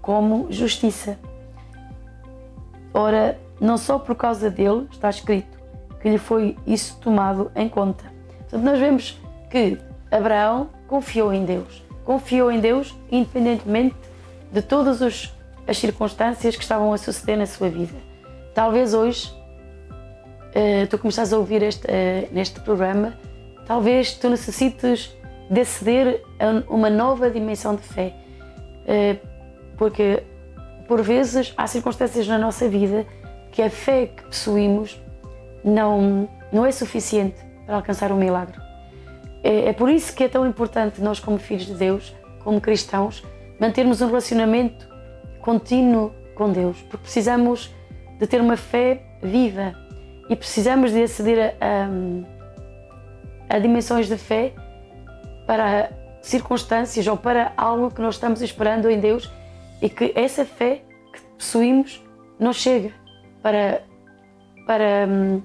como 0.00 0.46
justiça. 0.50 1.18
Ora, 2.92 3.38
não 3.60 3.76
só 3.76 3.98
por 3.98 4.14
causa 4.14 4.50
dele, 4.50 4.86
está 4.90 5.10
escrito, 5.10 5.58
que 6.00 6.08
lhe 6.08 6.18
foi 6.18 6.56
isso 6.66 6.98
tomado 7.00 7.50
em 7.54 7.68
conta. 7.68 8.04
Portanto, 8.40 8.62
nós 8.62 8.78
vemos 8.78 9.20
que 9.50 9.78
Abraão 10.10 10.70
confiou 10.86 11.32
em 11.32 11.44
Deus. 11.44 11.84
Confiou 12.04 12.50
em 12.50 12.60
Deus 12.60 12.96
independentemente 13.10 13.96
de 14.50 14.62
todas 14.62 15.02
as 15.02 15.32
circunstâncias 15.74 16.56
que 16.56 16.62
estavam 16.62 16.92
a 16.92 16.98
suceder 16.98 17.36
na 17.36 17.46
sua 17.46 17.68
vida. 17.68 17.94
Talvez 18.54 18.94
hoje 18.94 19.30
uh, 20.48 20.86
tu 20.88 20.98
começares 20.98 21.32
a 21.32 21.38
ouvir 21.38 21.62
este, 21.62 21.86
uh, 21.86 22.28
neste 22.32 22.60
programa, 22.60 23.16
talvez 23.66 24.14
tu 24.14 24.30
necessites 24.30 25.14
de 25.50 25.60
aceder 25.60 26.22
a 26.38 26.72
uma 26.72 26.90
nova 26.90 27.30
dimensão 27.30 27.74
de 27.74 27.82
fé. 27.82 28.14
Uh, 28.84 29.28
porque, 29.76 30.22
por 30.88 31.02
vezes, 31.02 31.52
há 31.54 31.66
circunstâncias 31.66 32.26
na 32.26 32.38
nossa 32.38 32.66
vida 32.66 33.06
que 33.52 33.60
a 33.60 33.68
fé 33.68 34.06
que 34.06 34.22
possuímos 34.24 34.98
não, 35.62 36.26
não 36.50 36.64
é 36.64 36.72
suficiente 36.72 37.36
para 37.66 37.76
alcançar 37.76 38.10
um 38.10 38.16
milagre. 38.16 38.58
É, 39.44 39.68
é 39.68 39.72
por 39.74 39.90
isso 39.90 40.16
que 40.16 40.24
é 40.24 40.28
tão 40.28 40.46
importante 40.46 41.02
nós, 41.02 41.20
como 41.20 41.38
filhos 41.38 41.66
de 41.66 41.74
Deus, 41.74 42.16
como 42.42 42.58
cristãos, 42.58 43.22
mantermos 43.60 44.00
um 44.00 44.06
relacionamento 44.06 44.88
contínuo 45.42 46.12
com 46.34 46.50
Deus, 46.50 46.80
porque 46.82 47.02
precisamos 47.02 47.70
de 48.18 48.26
ter 48.26 48.40
uma 48.40 48.56
fé 48.56 49.02
viva, 49.22 49.74
e 50.30 50.36
precisamos 50.36 50.92
de 50.92 51.02
aceder 51.02 51.54
a, 51.60 51.88
a, 53.50 53.56
a 53.56 53.58
dimensões 53.58 54.08
de 54.08 54.16
fé 54.16 54.54
para 55.46 55.90
circunstâncias 56.22 57.06
ou 57.06 57.16
para 57.16 57.52
algo 57.56 57.90
que 57.90 58.00
nós 58.00 58.14
estamos 58.14 58.42
esperando 58.42 58.90
em 58.90 59.00
Deus 59.00 59.30
e 59.80 59.88
que 59.88 60.12
essa 60.14 60.44
fé 60.44 60.82
que 61.12 61.20
possuímos 61.36 62.02
não 62.38 62.52
chega 62.52 62.92
para, 63.42 63.82
para 64.66 65.06
hum, 65.08 65.42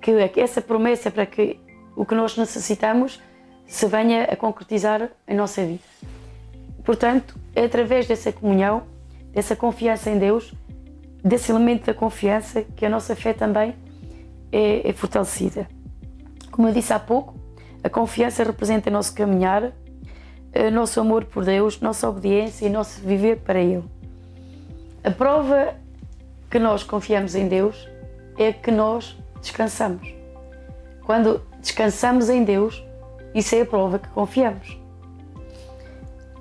que 0.00 0.40
essa 0.40 0.60
promessa, 0.60 1.10
para 1.10 1.26
que 1.26 1.58
o 1.96 2.04
que 2.04 2.14
nós 2.14 2.36
necessitamos 2.36 3.20
se 3.66 3.86
venha 3.86 4.24
a 4.24 4.36
concretizar 4.36 5.10
em 5.26 5.34
nossa 5.34 5.64
vida. 5.64 5.82
Portanto, 6.84 7.36
é 7.54 7.64
através 7.64 8.06
dessa 8.06 8.30
comunhão, 8.30 8.84
dessa 9.32 9.56
confiança 9.56 10.10
em 10.10 10.18
Deus, 10.18 10.54
desse 11.24 11.50
elemento 11.50 11.86
da 11.86 11.94
confiança, 11.94 12.62
que 12.76 12.86
a 12.86 12.88
nossa 12.88 13.16
fé 13.16 13.32
também 13.32 13.74
é, 14.52 14.88
é 14.88 14.92
fortalecida. 14.92 15.66
Como 16.52 16.68
eu 16.68 16.72
disse 16.72 16.92
há 16.92 16.98
pouco, 16.98 17.34
a 17.82 17.90
confiança 17.90 18.44
representa 18.44 18.90
nosso 18.90 19.14
caminhar, 19.14 19.72
nosso 20.70 21.00
amor 21.00 21.24
por 21.24 21.44
Deus, 21.44 21.80
nossa 21.80 22.08
obediência 22.08 22.66
e 22.66 22.70
nosso 22.70 23.00
viver 23.00 23.38
para 23.38 23.60
Ele. 23.60 23.84
A 25.02 25.10
prova 25.10 25.74
que 26.50 26.58
nós 26.58 26.82
confiamos 26.82 27.34
em 27.34 27.48
Deus 27.48 27.88
é 28.38 28.52
que 28.52 28.70
nós 28.70 29.16
descansamos. 29.40 30.14
Quando 31.04 31.40
descansamos 31.60 32.28
em 32.28 32.44
Deus, 32.44 32.82
isso 33.34 33.54
é 33.54 33.60
a 33.60 33.66
prova 33.66 33.98
que 33.98 34.08
confiamos. 34.08 34.78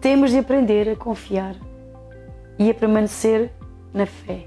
Temos 0.01 0.31
de 0.31 0.37
aprender 0.37 0.89
a 0.89 0.95
confiar 0.95 1.55
e 2.57 2.69
a 2.69 2.73
permanecer 2.73 3.51
na 3.93 4.05
fé. 4.05 4.45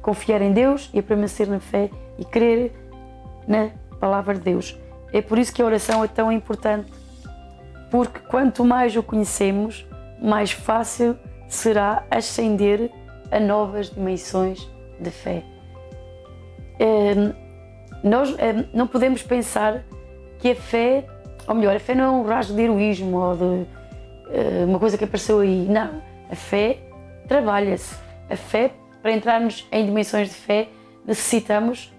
Confiar 0.00 0.42
em 0.42 0.52
Deus 0.52 0.90
e 0.92 0.98
a 0.98 1.02
permanecer 1.02 1.46
na 1.48 1.60
fé 1.60 1.90
e 2.18 2.24
crer 2.24 2.72
na 3.46 3.70
palavra 4.00 4.34
de 4.34 4.40
Deus. 4.40 4.78
É 5.12 5.20
por 5.20 5.38
isso 5.38 5.52
que 5.52 5.60
a 5.60 5.64
oração 5.64 6.02
é 6.02 6.08
tão 6.08 6.32
importante, 6.32 6.90
porque 7.92 8.20
quanto 8.20 8.64
mais 8.64 8.96
o 8.96 9.02
conhecemos, 9.02 9.86
mais 10.18 10.50
fácil 10.50 11.14
será 11.46 12.06
ascender 12.10 12.90
a 13.30 13.38
novas 13.38 13.90
dimensões 13.90 14.66
de 14.98 15.10
fé. 15.10 15.42
É, 16.80 17.12
nós 18.02 18.34
é, 18.38 18.64
não 18.72 18.86
podemos 18.86 19.22
pensar 19.22 19.84
que 20.38 20.52
a 20.52 20.54
fé, 20.54 21.04
ou 21.46 21.54
melhor, 21.54 21.76
a 21.76 21.78
fé 21.78 21.94
não 21.94 22.04
é 22.04 22.10
um 22.10 22.24
rasgo 22.24 22.56
de 22.56 22.62
heroísmo 22.62 23.18
ou 23.18 23.36
de 23.36 23.66
é, 24.30 24.64
uma 24.64 24.78
coisa 24.78 24.96
que 24.96 25.04
apareceu 25.04 25.40
aí. 25.40 25.66
Não. 25.68 26.02
A 26.30 26.34
fé 26.34 26.78
trabalha-se. 27.28 27.94
A 28.30 28.36
fé, 28.36 28.70
para 29.02 29.12
entrarmos 29.12 29.68
em 29.70 29.84
dimensões 29.84 30.30
de 30.30 30.34
fé, 30.34 30.68
necessitamos 31.06 31.92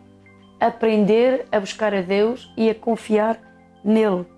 aprender 0.59 1.45
a 1.51 1.59
buscar 1.59 1.93
a 1.93 2.01
Deus 2.01 2.51
e 2.57 2.67
a 2.67 2.73
confiar 2.73 3.39
nele. 3.85 4.32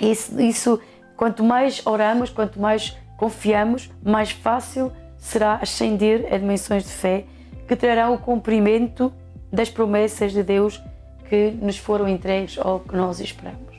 Isso, 0.00 0.40
isso 0.40 0.80
quanto 1.16 1.42
mais 1.42 1.84
oramos, 1.86 2.30
quanto 2.30 2.60
mais 2.60 2.96
confiamos, 3.16 3.90
mais 4.02 4.30
fácil 4.30 4.92
será 5.18 5.54
ascender 5.56 6.32
a 6.32 6.36
dimensões 6.36 6.84
de 6.84 6.90
fé 6.90 7.24
que 7.66 7.74
trarão 7.74 8.14
o 8.14 8.18
cumprimento 8.18 9.12
das 9.52 9.70
promessas 9.70 10.32
de 10.32 10.42
Deus 10.42 10.80
que 11.28 11.50
nos 11.50 11.78
foram 11.78 12.08
entregues 12.08 12.56
ou 12.58 12.80
que 12.80 12.94
nós 12.94 13.20
esperamos. 13.20 13.74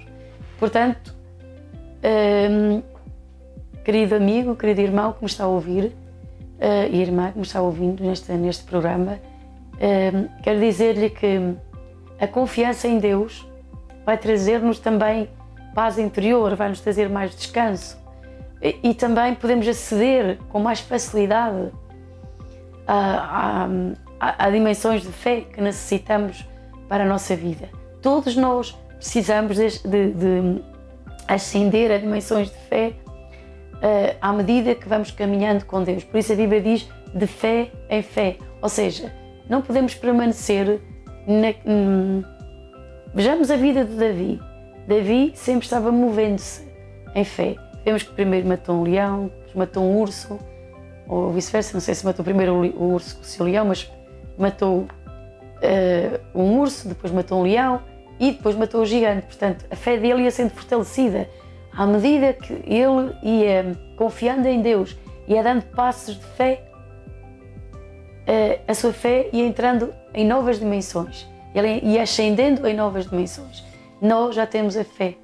Portanto, 0.60 1.16
hum, 2.04 2.82
querido 3.86 4.16
amigo, 4.16 4.56
querido 4.56 4.82
irmão 4.82 5.14
que 5.14 5.22
me 5.22 5.28
está 5.28 5.46
a 5.46 5.48
ouvir 5.48 5.86
uh, 5.86 6.92
e 6.92 7.02
irmã 7.02 7.32
que 7.32 7.38
me 7.38 7.46
está 7.46 7.62
ouvindo 7.62 8.04
neste, 8.04 8.32
neste 8.34 8.64
programa, 8.64 9.20
hum, 9.76 10.28
quero 10.44 10.60
dizer-lhe 10.60 11.10
que 11.10 11.56
a 12.20 12.28
confiança 12.28 12.88
em 12.88 13.00
Deus 13.00 13.48
vai 14.06 14.18
trazer-nos 14.18 14.80
também 14.80 15.30
paz 15.78 16.00
interior, 16.00 16.56
vai 16.56 16.70
nos 16.70 16.82
trazer 16.82 17.08
mais 17.08 17.36
descanso 17.36 18.00
e, 18.60 18.80
e 18.82 18.94
também 18.96 19.36
podemos 19.36 19.68
aceder 19.68 20.40
com 20.50 20.58
mais 20.60 20.80
facilidade 20.80 21.72
a, 22.88 23.68
a, 24.20 24.46
a, 24.46 24.50
dimensões 24.50 25.04
de 25.04 25.12
fé 25.12 25.42
que 25.42 25.62
necessitamos 25.62 26.44
para 26.90 27.04
a 27.04 27.08
nossa 27.08 27.36
vida. 27.36 27.70
Todos 28.02 28.36
nós 28.36 28.76
precisamos 28.96 29.56
de, 29.56 29.68
de, 29.88 30.14
de 30.14 30.64
ascender 31.28 31.92
a 31.92 32.00
dimensões 32.00 32.50
de 32.50 32.58
fé 32.58 32.94
uh, 33.76 34.18
à 34.20 34.34
medida 34.34 34.74
que 34.74 34.90
vamos 34.90 35.12
caminhando 35.12 35.64
com 35.66 35.84
Deus. 35.84 36.04
Por 36.04 36.18
isso 36.18 36.34
a 36.34 36.36
Bíblia 36.36 36.60
diz 36.60 36.90
de 37.14 37.28
fé 37.28 37.70
em 37.88 38.02
fé, 38.02 38.38
ou 38.64 38.70
seja, 38.70 39.14
não 39.48 39.62
podemos 39.62 39.94
permanecer 39.94 40.82
na, 41.28 41.54
hum, 41.72 42.24
Vejamos 43.14 43.50
a 43.52 43.56
vida 43.56 43.86
de 43.86 43.96
Davi. 43.96 44.47
Davi 44.88 45.34
sempre 45.36 45.66
estava 45.66 45.92
movendo-se 45.92 46.66
em 47.14 47.24
fé. 47.26 47.56
Vemos 47.84 48.04
que 48.04 48.14
primeiro 48.14 48.48
matou 48.48 48.78
um 48.78 48.84
leão, 48.84 49.30
matou 49.54 49.84
um 49.84 50.00
urso, 50.00 50.40
ou 51.08 51.32
vice-versa, 51.32 51.74
não 51.74 51.82
sei 51.82 51.94
se 51.94 52.06
matou 52.06 52.24
primeiro 52.24 52.54
o 52.54 52.94
urso 52.94 53.20
que 53.20 53.42
o 53.42 53.46
leão, 53.46 53.66
mas 53.66 53.92
matou 54.38 54.80
uh, 54.82 54.88
um 56.34 56.60
urso, 56.60 56.88
depois 56.88 57.12
matou 57.12 57.40
um 57.40 57.44
leão 57.44 57.82
e 58.20 58.32
depois 58.32 58.56
matou 58.56 58.82
o 58.82 58.86
gigante. 58.86 59.26
Portanto, 59.26 59.66
a 59.70 59.76
fé 59.76 59.98
dele 59.98 60.24
ia 60.24 60.32
sendo 60.32 60.52
fortalecida 60.52 61.30
à 61.76 61.86
medida 61.86 62.34
que 62.34 62.54
ele 62.66 63.14
ia 63.24 63.78
confiando 63.98 64.48
em 64.48 64.62
Deus, 64.62 64.98
ia 65.28 65.44
dando 65.44 65.64
passos 65.64 66.16
de 66.16 66.26
fé, 66.26 66.64
uh, 68.24 68.62
a 68.68 68.74
sua 68.74 68.94
fé 68.94 69.30
ia 69.34 69.46
entrando 69.46 69.94
em 70.14 70.26
novas 70.26 70.60
dimensões, 70.60 71.28
ele 71.54 71.82
ia 71.84 72.04
ascendendo 72.04 72.66
em 72.66 72.74
novas 72.74 73.10
dimensões. 73.10 73.67
Nós 74.02 74.36
já 74.36 74.46
temos 74.46 74.78
a 74.78 74.84
fé, 74.84 75.18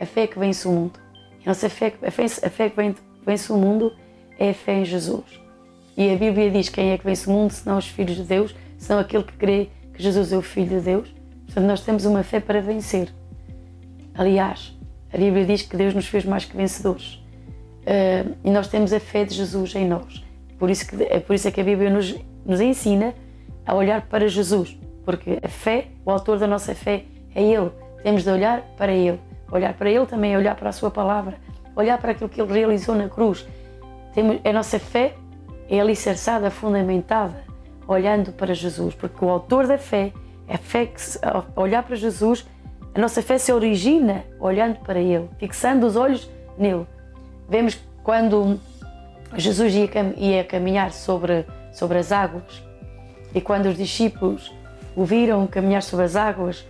a 0.00 0.06
fé 0.06 0.26
que 0.26 0.38
vence 0.38 0.66
o 0.68 0.72
mundo. 0.72 1.00
A 1.44 1.48
nossa 1.48 1.68
fé, 1.68 1.92
a 2.02 2.10
fé, 2.10 2.24
a 2.24 2.50
fé 2.50 2.70
que 2.70 2.94
vence 3.26 3.52
o 3.52 3.56
mundo 3.56 3.92
é 4.38 4.50
a 4.50 4.54
fé 4.54 4.80
em 4.80 4.84
Jesus. 4.84 5.40
E 5.96 6.12
a 6.12 6.16
Bíblia 6.16 6.50
diz 6.50 6.68
quem 6.68 6.92
é 6.92 6.98
que 6.98 7.04
vence 7.04 7.28
o 7.28 7.32
mundo, 7.32 7.50
senão 7.50 7.78
os 7.78 7.86
filhos 7.86 8.16
de 8.16 8.22
Deus, 8.22 8.54
senão 8.78 8.98
aquele 9.00 9.24
que 9.24 9.34
crê 9.34 9.68
que 9.92 10.02
Jesus 10.02 10.32
é 10.32 10.36
o 10.36 10.42
Filho 10.42 10.78
de 10.78 10.80
Deus. 10.80 11.14
Portanto, 11.46 11.66
nós 11.66 11.82
temos 11.82 12.04
uma 12.04 12.22
fé 12.22 12.40
para 12.40 12.60
vencer. 12.60 13.12
Aliás, 14.14 14.76
a 15.12 15.18
Bíblia 15.18 15.44
diz 15.44 15.62
que 15.62 15.76
Deus 15.76 15.94
nos 15.94 16.06
fez 16.06 16.24
mais 16.24 16.44
que 16.44 16.56
vencedores. 16.56 17.14
Uh, 17.82 18.36
e 18.44 18.50
nós 18.50 18.68
temos 18.68 18.92
a 18.92 19.00
fé 19.00 19.24
de 19.24 19.34
Jesus 19.34 19.74
em 19.74 19.86
nós. 19.86 20.24
Por 20.58 20.70
isso, 20.70 20.86
que, 20.86 21.02
é 21.02 21.18
por 21.18 21.34
isso 21.34 21.48
é 21.48 21.50
que 21.50 21.60
a 21.60 21.64
Bíblia 21.64 21.90
nos, 21.90 22.14
nos 22.46 22.60
ensina 22.60 23.14
a 23.66 23.74
olhar 23.74 24.06
para 24.06 24.28
Jesus. 24.28 24.78
Porque 25.04 25.38
a 25.42 25.48
fé, 25.48 25.88
o 26.04 26.10
autor 26.10 26.38
da 26.38 26.46
nossa 26.46 26.74
fé, 26.74 27.04
é 27.34 27.42
Ele. 27.42 27.70
Temos 28.02 28.22
de 28.22 28.30
olhar 28.30 28.62
para 28.76 28.92
Ele. 28.92 29.20
Olhar 29.50 29.74
para 29.74 29.90
Ele 29.90 30.06
também 30.06 30.34
é 30.34 30.38
olhar 30.38 30.54
para 30.54 30.70
a 30.70 30.72
Sua 30.72 30.90
palavra. 30.90 31.36
Olhar 31.76 31.98
para 31.98 32.12
aquilo 32.12 32.28
que 32.28 32.40
Ele 32.40 32.52
realizou 32.52 32.94
na 32.94 33.08
cruz. 33.08 33.46
Temos, 34.14 34.38
a 34.44 34.52
nossa 34.52 34.78
fé 34.78 35.14
é 35.68 35.80
alicerçada, 35.80 36.50
fundamentada, 36.50 37.44
olhando 37.86 38.32
para 38.32 38.54
Jesus, 38.54 38.94
porque 38.94 39.24
o 39.24 39.28
autor 39.28 39.66
da 39.66 39.78
fé 39.78 40.12
é 40.46 40.56
fé 40.56 40.86
que, 40.86 41.00
olhar 41.56 41.82
para 41.82 41.96
Jesus, 41.96 42.46
a 42.94 43.00
nossa 43.00 43.22
fé 43.22 43.38
se 43.38 43.52
origina 43.52 44.24
olhando 44.38 44.76
para 44.80 45.00
Ele, 45.00 45.28
fixando 45.38 45.86
os 45.86 45.96
olhos 45.96 46.30
nele. 46.58 46.86
Vemos 47.48 47.78
quando 48.02 48.60
Jesus 49.36 49.74
ia, 49.74 49.88
ia 50.16 50.44
caminhar 50.44 50.92
sobre, 50.92 51.46
sobre 51.72 51.98
as 51.98 52.12
águas 52.12 52.62
e 53.34 53.40
quando 53.40 53.66
os 53.66 53.76
discípulos 53.76 54.54
o 54.94 55.04
viram 55.04 55.46
caminhar 55.46 55.82
sobre 55.82 56.04
as 56.04 56.16
águas, 56.16 56.66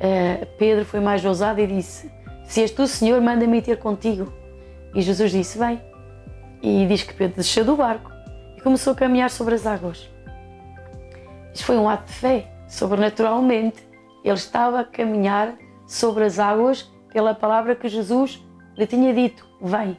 eh, 0.00 0.46
Pedro 0.58 0.84
foi 0.84 0.98
mais 0.98 1.24
ousado 1.24 1.60
e 1.60 1.66
disse: 1.66 2.10
Se 2.44 2.62
és 2.62 2.70
tu, 2.70 2.86
Senhor, 2.86 3.20
manda-me 3.20 3.60
ter 3.60 3.78
contigo. 3.78 4.32
E 4.94 5.02
Jesus 5.02 5.30
disse: 5.30 5.58
Vem. 5.58 5.80
E 6.62 6.86
diz 6.86 7.02
que 7.02 7.14
Pedro 7.14 7.36
desceu 7.36 7.64
do 7.64 7.76
barco 7.76 8.10
e 8.56 8.60
começou 8.62 8.94
a 8.94 8.96
caminhar 8.96 9.30
sobre 9.30 9.54
as 9.54 9.66
águas. 9.66 10.08
Isto 11.54 11.64
foi 11.64 11.76
um 11.76 11.88
ato 11.88 12.06
de 12.06 12.12
fé, 12.12 12.50
sobrenaturalmente. 12.66 13.86
Ele 14.24 14.34
estava 14.34 14.80
a 14.80 14.84
caminhar 14.84 15.54
sobre 15.86 16.24
as 16.24 16.38
águas 16.38 16.90
pela 17.12 17.34
palavra 17.34 17.74
que 17.74 17.88
Jesus 17.88 18.42
lhe 18.76 18.86
tinha 18.86 19.12
dito: 19.12 19.46
Vem. 19.60 19.98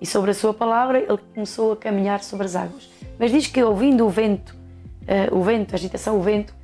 E 0.00 0.06
sobre 0.06 0.32
a 0.32 0.34
sua 0.34 0.52
palavra 0.52 0.98
ele 0.98 1.18
começou 1.34 1.72
a 1.72 1.76
caminhar 1.76 2.22
sobre 2.22 2.46
as 2.46 2.56
águas. 2.56 2.90
Mas 3.18 3.30
diz 3.30 3.46
que 3.46 3.62
ouvindo 3.62 4.04
o 4.04 4.08
vento, 4.08 4.50
uh, 4.50 5.36
o 5.36 5.42
vento, 5.42 5.72
a 5.72 5.76
agitação, 5.76 6.18
o 6.18 6.22
vento, 6.22 6.50
uh, 6.50 6.61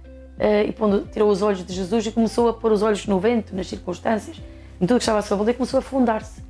e 0.66 0.72
pondo, 0.72 1.08
tirou 1.10 1.28
os 1.30 1.42
olhos 1.42 1.64
de 1.64 1.72
Jesus 1.72 2.06
e 2.06 2.12
começou 2.12 2.48
a 2.48 2.54
pôr 2.54 2.70
os 2.70 2.82
olhos 2.82 3.06
no 3.06 3.18
vento, 3.18 3.54
nas 3.54 3.66
circunstâncias, 3.66 4.40
em 4.80 4.86
tudo 4.86 4.98
que 4.98 5.02
estava 5.02 5.18
à 5.18 5.22
sua 5.22 5.36
volta, 5.36 5.50
e 5.50 5.54
começou 5.54 5.78
a 5.78 5.80
afundar-se. 5.80 6.42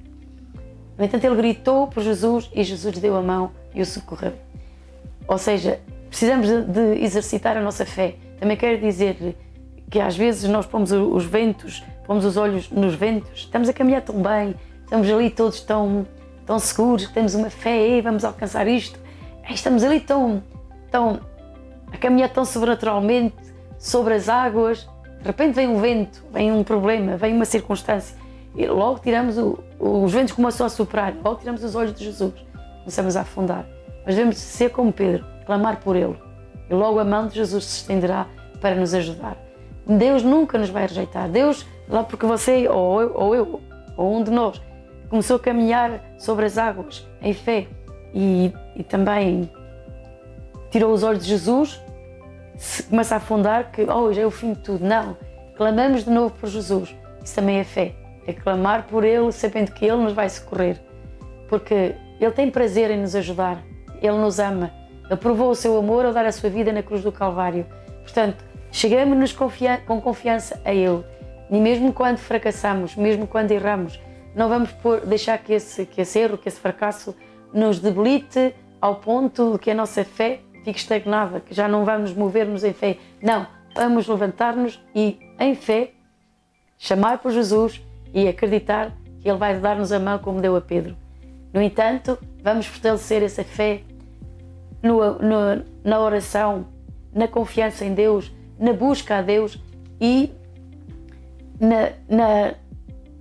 No 0.98 1.04
entanto, 1.04 1.24
ele 1.24 1.36
gritou 1.36 1.86
por 1.86 2.02
Jesus 2.02 2.50
e 2.52 2.62
Jesus 2.62 2.98
deu 2.98 3.16
a 3.16 3.22
mão 3.22 3.50
e 3.74 3.80
o 3.80 3.86
socorreu. 3.86 4.32
Ou 5.26 5.38
seja, 5.38 5.80
precisamos 6.08 6.48
de, 6.48 7.02
exercitar 7.02 7.56
a 7.56 7.60
nossa 7.62 7.86
fé. 7.86 8.16
Também 8.38 8.56
quero 8.56 8.80
dizer 8.80 9.36
que 9.90 10.00
às 10.00 10.16
vezes 10.16 10.50
nós 10.50 10.66
pomos 10.66 10.90
os 10.90 11.24
ventos, 11.24 11.82
pomos 12.06 12.24
os 12.24 12.36
olhos 12.36 12.70
nos 12.70 12.94
ventos, 12.94 13.30
estamos 13.34 13.68
a 13.68 13.72
caminhar 13.72 14.02
tão 14.02 14.20
bem, 14.20 14.54
estamos 14.82 15.08
ali 15.08 15.30
todos 15.30 15.60
tão, 15.60 16.06
tão 16.44 16.58
seguros, 16.58 17.08
temos 17.08 17.34
uma 17.34 17.48
fé, 17.48 18.02
vamos 18.02 18.24
alcançar 18.24 18.66
isto. 18.66 18.98
Estamos 19.48 19.82
ali 19.82 20.00
tão, 20.00 20.42
tão 20.90 21.20
a 21.90 21.96
caminhar 21.96 22.28
tão 22.28 22.44
sobrenaturalmente 22.44 23.47
sobre 23.78 24.14
as 24.14 24.28
águas. 24.28 24.88
De 25.20 25.26
repente 25.26 25.54
vem 25.54 25.68
um 25.68 25.80
vento, 25.80 26.24
vem 26.32 26.52
um 26.52 26.62
problema, 26.62 27.16
vem 27.16 27.34
uma 27.34 27.44
circunstância 27.44 28.16
e 28.54 28.66
logo 28.66 28.98
tiramos 28.98 29.38
o, 29.38 29.58
os 29.78 30.12
ventos 30.12 30.32
começam 30.32 30.66
a 30.66 30.68
soprar, 30.68 31.14
logo 31.24 31.36
tiramos 31.36 31.62
os 31.62 31.74
olhos 31.74 31.94
de 31.94 32.04
Jesus, 32.04 32.32
começamos 32.80 33.16
a 33.16 33.20
afundar. 33.20 33.64
Mas 34.04 34.16
devemos 34.16 34.38
ser 34.38 34.70
como 34.70 34.92
Pedro, 34.92 35.24
clamar 35.46 35.80
por 35.80 35.94
Ele. 35.94 36.16
E 36.68 36.74
logo 36.74 36.98
a 36.98 37.04
mão 37.04 37.28
de 37.28 37.36
Jesus 37.36 37.64
se 37.64 37.80
estenderá 37.82 38.26
para 38.60 38.74
nos 38.74 38.94
ajudar. 38.94 39.36
Deus 39.86 40.22
nunca 40.22 40.58
nos 40.58 40.70
vai 40.70 40.82
rejeitar. 40.86 41.28
Deus, 41.28 41.64
lá 41.88 42.02
porque 42.02 42.26
você, 42.26 42.68
ou 42.68 43.00
eu, 43.00 43.12
ou, 43.14 43.34
eu, 43.34 43.60
ou 43.96 44.16
um 44.16 44.22
de 44.22 44.30
nós, 44.30 44.60
começou 45.08 45.36
a 45.36 45.40
caminhar 45.40 46.02
sobre 46.18 46.44
as 46.44 46.58
águas 46.58 47.06
em 47.22 47.32
fé 47.32 47.68
e, 48.12 48.52
e 48.76 48.82
também 48.82 49.50
tirou 50.70 50.92
os 50.92 51.02
olhos 51.02 51.22
de 51.22 51.30
Jesus, 51.30 51.80
começa 52.88 53.14
a 53.14 53.18
afundar, 53.18 53.70
que 53.70 53.82
oh, 53.82 54.12
já 54.12 54.22
é 54.22 54.26
o 54.26 54.30
fim 54.30 54.52
de 54.52 54.60
tudo. 54.60 54.84
Não. 54.84 55.16
Clamamos 55.56 56.04
de 56.04 56.10
novo 56.10 56.34
por 56.34 56.48
Jesus. 56.48 56.94
Isso 57.22 57.34
também 57.34 57.58
é 57.58 57.64
fé 57.64 57.94
é 58.28 58.32
clamar 58.34 58.86
por 58.86 59.04
Ele, 59.04 59.32
sabendo 59.32 59.72
que 59.72 59.86
Ele 59.86 59.96
nos 59.96 60.12
vai 60.12 60.28
socorrer, 60.28 60.78
porque 61.48 61.94
Ele 62.20 62.30
tem 62.30 62.50
prazer 62.50 62.90
em 62.90 63.00
nos 63.00 63.14
ajudar, 63.16 63.64
Ele 64.02 64.18
nos 64.18 64.38
ama, 64.38 64.70
Ele 65.06 65.16
provou 65.16 65.50
o 65.50 65.54
seu 65.54 65.78
amor 65.78 66.04
ao 66.04 66.12
dar 66.12 66.26
a 66.26 66.32
sua 66.32 66.50
vida 66.50 66.70
na 66.70 66.82
cruz 66.82 67.02
do 67.02 67.10
Calvário. 67.10 67.64
Portanto, 68.02 68.44
chegamos-nos 68.70 69.32
com 69.32 70.00
confiança 70.00 70.60
a 70.62 70.74
Ele, 70.74 71.02
e 71.50 71.58
mesmo 71.58 71.90
quando 71.90 72.18
fracassamos, 72.18 72.94
mesmo 72.96 73.26
quando 73.26 73.50
erramos, 73.50 73.98
não 74.34 74.50
vamos 74.50 74.70
por, 74.72 75.00
deixar 75.06 75.38
que 75.38 75.54
esse, 75.54 75.86
que 75.86 76.02
esse 76.02 76.18
erro, 76.18 76.36
que 76.36 76.48
esse 76.48 76.60
fracasso 76.60 77.16
nos 77.50 77.80
debilite 77.80 78.54
ao 78.78 78.96
ponto 78.96 79.58
que 79.58 79.70
a 79.70 79.74
nossa 79.74 80.04
fé 80.04 80.40
fique 80.68 80.80
estagnada, 80.80 81.40
que 81.40 81.54
já 81.54 81.66
não 81.66 81.84
vamos 81.84 82.12
mover-nos 82.12 82.62
em 82.62 82.74
fé. 82.74 82.98
Não, 83.22 83.46
vamos 83.74 84.06
levantar-nos 84.06 84.78
e, 84.94 85.18
em 85.40 85.54
fé, 85.54 85.92
chamar 86.76 87.18
por 87.18 87.32
Jesus 87.32 87.80
e 88.12 88.28
acreditar 88.28 88.92
que 89.20 89.28
Ele 89.28 89.38
vai 89.38 89.58
dar-nos 89.58 89.92
a 89.92 89.98
mão 89.98 90.18
como 90.18 90.40
deu 90.40 90.54
a 90.56 90.60
Pedro. 90.60 90.94
No 91.54 91.62
entanto, 91.62 92.18
vamos 92.42 92.66
fortalecer 92.66 93.22
essa 93.22 93.42
fé 93.42 93.80
no, 94.82 95.14
no, 95.18 95.64
na 95.82 96.00
oração, 96.00 96.66
na 97.14 97.26
confiança 97.26 97.84
em 97.84 97.94
Deus, 97.94 98.30
na 98.58 98.74
busca 98.74 99.18
a 99.18 99.22
Deus 99.22 99.58
e 99.98 100.30
na, 101.58 101.92
na, 102.08 102.54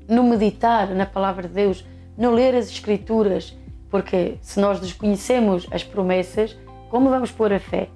no 0.08 0.24
meditar 0.24 0.90
na 0.90 1.06
palavra 1.06 1.48
de 1.48 1.54
Deus, 1.54 1.86
no 2.18 2.32
ler 2.32 2.54
as 2.56 2.70
Escrituras, 2.70 3.58
porque 3.90 4.38
se 4.42 4.60
nós 4.60 4.82
desconhecemos 4.82 5.66
as 5.72 5.84
promessas, 5.84 6.58
como 6.90 7.10
vamos 7.10 7.32
pôr 7.32 7.54
a 7.54 7.60
fé? 7.60 7.90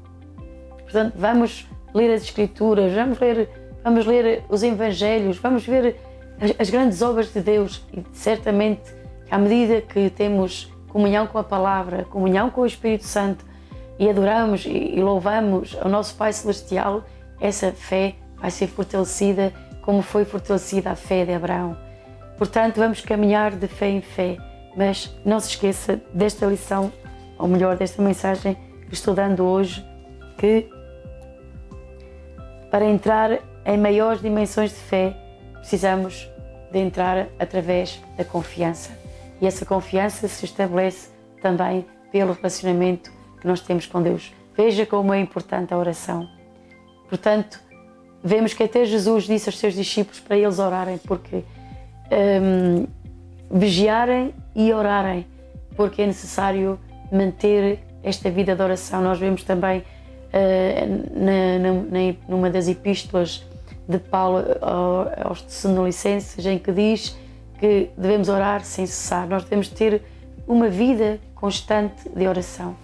Portanto, 0.83 1.13
vamos 1.15 1.67
ler 1.93 2.13
as 2.13 2.23
Escrituras, 2.23 2.93
vamos 2.93 3.19
ler 3.19 3.49
vamos 3.83 4.05
ler 4.05 4.43
os 4.49 4.63
Evangelhos, 4.63 5.37
vamos 5.37 5.65
ver 5.65 5.95
as, 6.39 6.53
as 6.59 6.69
grandes 6.69 7.01
obras 7.01 7.33
de 7.33 7.41
Deus 7.41 7.85
e 7.93 8.03
certamente 8.13 8.81
à 9.29 9.37
medida 9.37 9.81
que 9.81 10.09
temos 10.09 10.71
comunhão 10.89 11.25
com 11.25 11.37
a 11.37 11.43
palavra, 11.43 12.03
comunhão 12.03 12.49
com 12.49 12.61
o 12.61 12.65
Espírito 12.65 13.05
Santo 13.05 13.45
e 13.97 14.09
adoramos 14.09 14.65
e 14.65 14.99
louvamos 14.99 15.73
o 15.75 15.87
nosso 15.87 16.15
Pai 16.15 16.33
Celestial, 16.33 17.03
essa 17.39 17.71
fé 17.71 18.15
vai 18.35 18.51
ser 18.51 18.67
fortalecida 18.67 19.53
como 19.81 20.01
foi 20.01 20.25
fortalecida 20.25 20.91
a 20.91 20.95
fé 20.95 21.25
de 21.25 21.33
Abraão. 21.33 21.77
Portanto, 22.37 22.77
vamos 22.77 23.01
caminhar 23.01 23.51
de 23.51 23.67
fé 23.67 23.89
em 23.89 24.01
fé, 24.01 24.37
mas 24.75 25.15
não 25.23 25.39
se 25.39 25.49
esqueça 25.49 26.01
desta 26.13 26.45
lição, 26.45 26.91
ou 27.37 27.47
melhor, 27.47 27.77
desta 27.77 28.01
mensagem 28.01 28.57
que 28.91 28.95
estou 28.95 29.13
dando 29.13 29.45
hoje, 29.45 29.85
que 30.37 30.69
para 32.69 32.83
entrar 32.83 33.39
em 33.65 33.77
maiores 33.77 34.21
dimensões 34.21 34.71
de 34.71 34.75
fé, 34.75 35.15
precisamos 35.59 36.29
de 36.73 36.77
entrar 36.77 37.29
através 37.39 38.01
da 38.17 38.25
confiança. 38.25 38.91
E 39.39 39.47
essa 39.47 39.65
confiança 39.65 40.27
se 40.27 40.43
estabelece 40.43 41.09
também 41.41 41.85
pelo 42.11 42.33
relacionamento 42.33 43.09
que 43.39 43.47
nós 43.47 43.61
temos 43.61 43.85
com 43.85 44.01
Deus. 44.01 44.33
Veja 44.57 44.85
como 44.85 45.13
é 45.13 45.21
importante 45.21 45.73
a 45.73 45.77
oração. 45.77 46.27
Portanto, 47.07 47.61
vemos 48.21 48.53
que 48.53 48.63
até 48.63 48.83
Jesus 48.83 49.23
disse 49.23 49.47
aos 49.47 49.57
seus 49.57 49.73
discípulos 49.73 50.19
para 50.19 50.37
eles 50.37 50.59
orarem, 50.59 50.97
porque 50.97 51.45
um, 52.41 52.85
vigiarem 53.49 54.35
e 54.53 54.73
orarem, 54.73 55.25
porque 55.77 56.01
é 56.01 56.07
necessário 56.07 56.77
manter 57.09 57.79
esta 58.03 58.29
vida 58.29 58.55
de 58.55 58.61
oração. 58.61 59.01
Nós 59.01 59.19
vemos 59.19 59.43
também 59.43 59.79
uh, 59.79 59.83
na, 61.13 61.59
na, 61.59 62.15
numa 62.27 62.49
das 62.49 62.67
epístolas 62.67 63.45
de 63.87 63.99
Paulo 63.99 64.43
aos 65.23 65.41
Tessalonicenses, 65.41 66.45
em 66.45 66.57
que 66.57 66.71
diz 66.71 67.17
que 67.59 67.89
devemos 67.97 68.29
orar 68.29 68.63
sem 68.63 68.85
cessar, 68.85 69.27
nós 69.27 69.43
devemos 69.43 69.67
ter 69.67 70.01
uma 70.47 70.69
vida 70.69 71.19
constante 71.35 72.09
de 72.09 72.27
oração. 72.27 72.75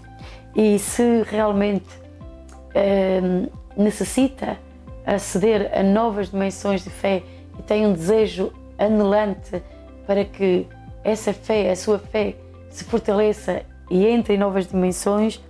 E 0.55 0.77
se 0.79 1.23
realmente 1.23 1.89
uh, 1.97 3.51
necessita 3.75 4.57
aceder 5.05 5.71
a 5.73 5.81
novas 5.83 6.29
dimensões 6.29 6.83
de 6.83 6.89
fé 6.89 7.23
e 7.57 7.63
tem 7.63 7.85
um 7.85 7.93
desejo 7.93 8.51
anelante 8.77 9.63
para 10.05 10.25
que 10.25 10.67
essa 11.03 11.33
fé, 11.33 11.71
a 11.71 11.75
sua 11.75 11.97
fé, 11.97 12.35
se 12.69 12.83
fortaleça 12.83 13.63
e 13.89 14.05
entre 14.05 14.35
em 14.35 14.37
novas 14.37 14.67
dimensões, 14.67 15.41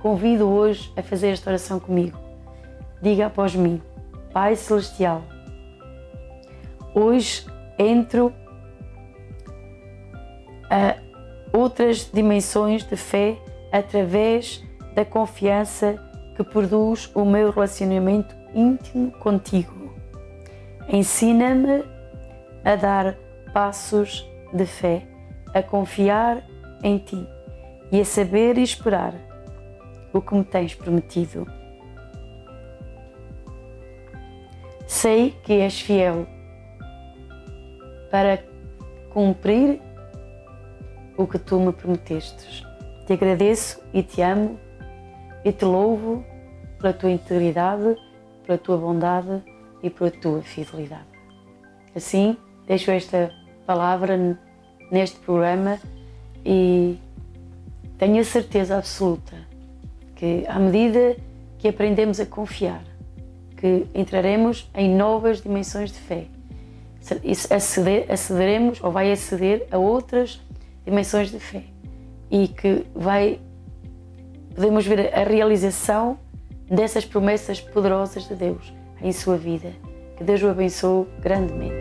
convido 0.00 0.48
hoje 0.48 0.92
a 0.96 1.02
fazer 1.02 1.28
esta 1.28 1.50
oração 1.50 1.78
comigo. 1.78 2.18
Diga 3.00 3.26
após 3.26 3.54
mim: 3.54 3.80
Pai 4.32 4.56
Celestial, 4.56 5.22
hoje 6.94 7.46
entro 7.78 8.32
a 10.70 10.96
outras 11.56 12.10
dimensões 12.12 12.84
de 12.84 12.96
fé 12.96 13.38
através 13.72 14.62
da 14.94 15.04
confiança 15.04 15.96
que 16.36 16.44
produz 16.44 17.10
o 17.14 17.24
meu 17.24 17.50
relacionamento 17.50 18.34
íntimo 18.54 19.10
contigo. 19.12 19.94
Ensina-me 20.88 21.84
a 22.64 22.76
dar 22.76 23.16
passos 23.52 24.26
de 24.52 24.66
fé, 24.66 25.06
a 25.54 25.62
confiar 25.62 26.44
em 26.82 26.98
ti 26.98 27.26
e 27.92 28.00
a 28.00 28.04
saber 28.04 28.58
esperar 28.58 29.14
o 30.12 30.20
que 30.20 30.34
me 30.34 30.44
tens 30.44 30.74
prometido. 30.74 31.46
Sei 34.86 35.34
que 35.44 35.60
és 35.60 35.80
fiel 35.80 36.26
para 38.10 38.42
cumprir 39.10 39.80
o 41.16 41.26
que 41.26 41.38
tu 41.38 41.60
me 41.60 41.72
prometestes. 41.72 42.62
Te 43.06 43.12
agradeço 43.12 43.80
e 43.92 44.02
te 44.02 44.22
amo 44.22 44.58
e 45.44 45.52
te 45.52 45.64
louvo 45.64 46.24
pela 46.78 46.92
tua 46.92 47.10
integridade, 47.10 47.96
pela 48.46 48.58
tua 48.58 48.76
bondade 48.76 49.42
e 49.82 49.90
pela 49.90 50.10
tua 50.10 50.42
fidelidade. 50.42 51.06
Assim, 51.94 52.36
deixo 52.66 52.90
esta 52.90 53.30
palavra 53.66 54.16
neste 54.90 55.18
programa 55.20 55.78
e 56.44 56.98
tenho 58.00 58.18
a 58.18 58.24
certeza 58.24 58.78
absoluta 58.78 59.36
que, 60.16 60.46
à 60.48 60.58
medida 60.58 61.18
que 61.58 61.68
aprendemos 61.68 62.18
a 62.18 62.24
confiar, 62.24 62.82
que 63.58 63.86
entraremos 63.94 64.70
em 64.74 64.88
novas 64.88 65.42
dimensões 65.42 65.92
de 65.92 65.98
fé, 65.98 66.24
aceder, 67.50 68.10
acederemos 68.10 68.82
ou 68.82 68.90
vai 68.90 69.12
aceder 69.12 69.66
a 69.70 69.76
outras 69.76 70.40
dimensões 70.82 71.30
de 71.30 71.38
fé 71.38 71.64
e 72.30 72.48
que 72.48 72.86
vai 72.94 73.38
podemos 74.54 74.86
ver 74.86 75.14
a 75.14 75.22
realização 75.22 76.18
dessas 76.70 77.04
promessas 77.04 77.60
poderosas 77.60 78.26
de 78.26 78.34
Deus 78.34 78.72
em 79.02 79.12
sua 79.12 79.36
vida. 79.36 79.72
Que 80.16 80.24
Deus 80.24 80.42
o 80.42 80.48
abençoe 80.48 81.06
grandemente. 81.20 81.79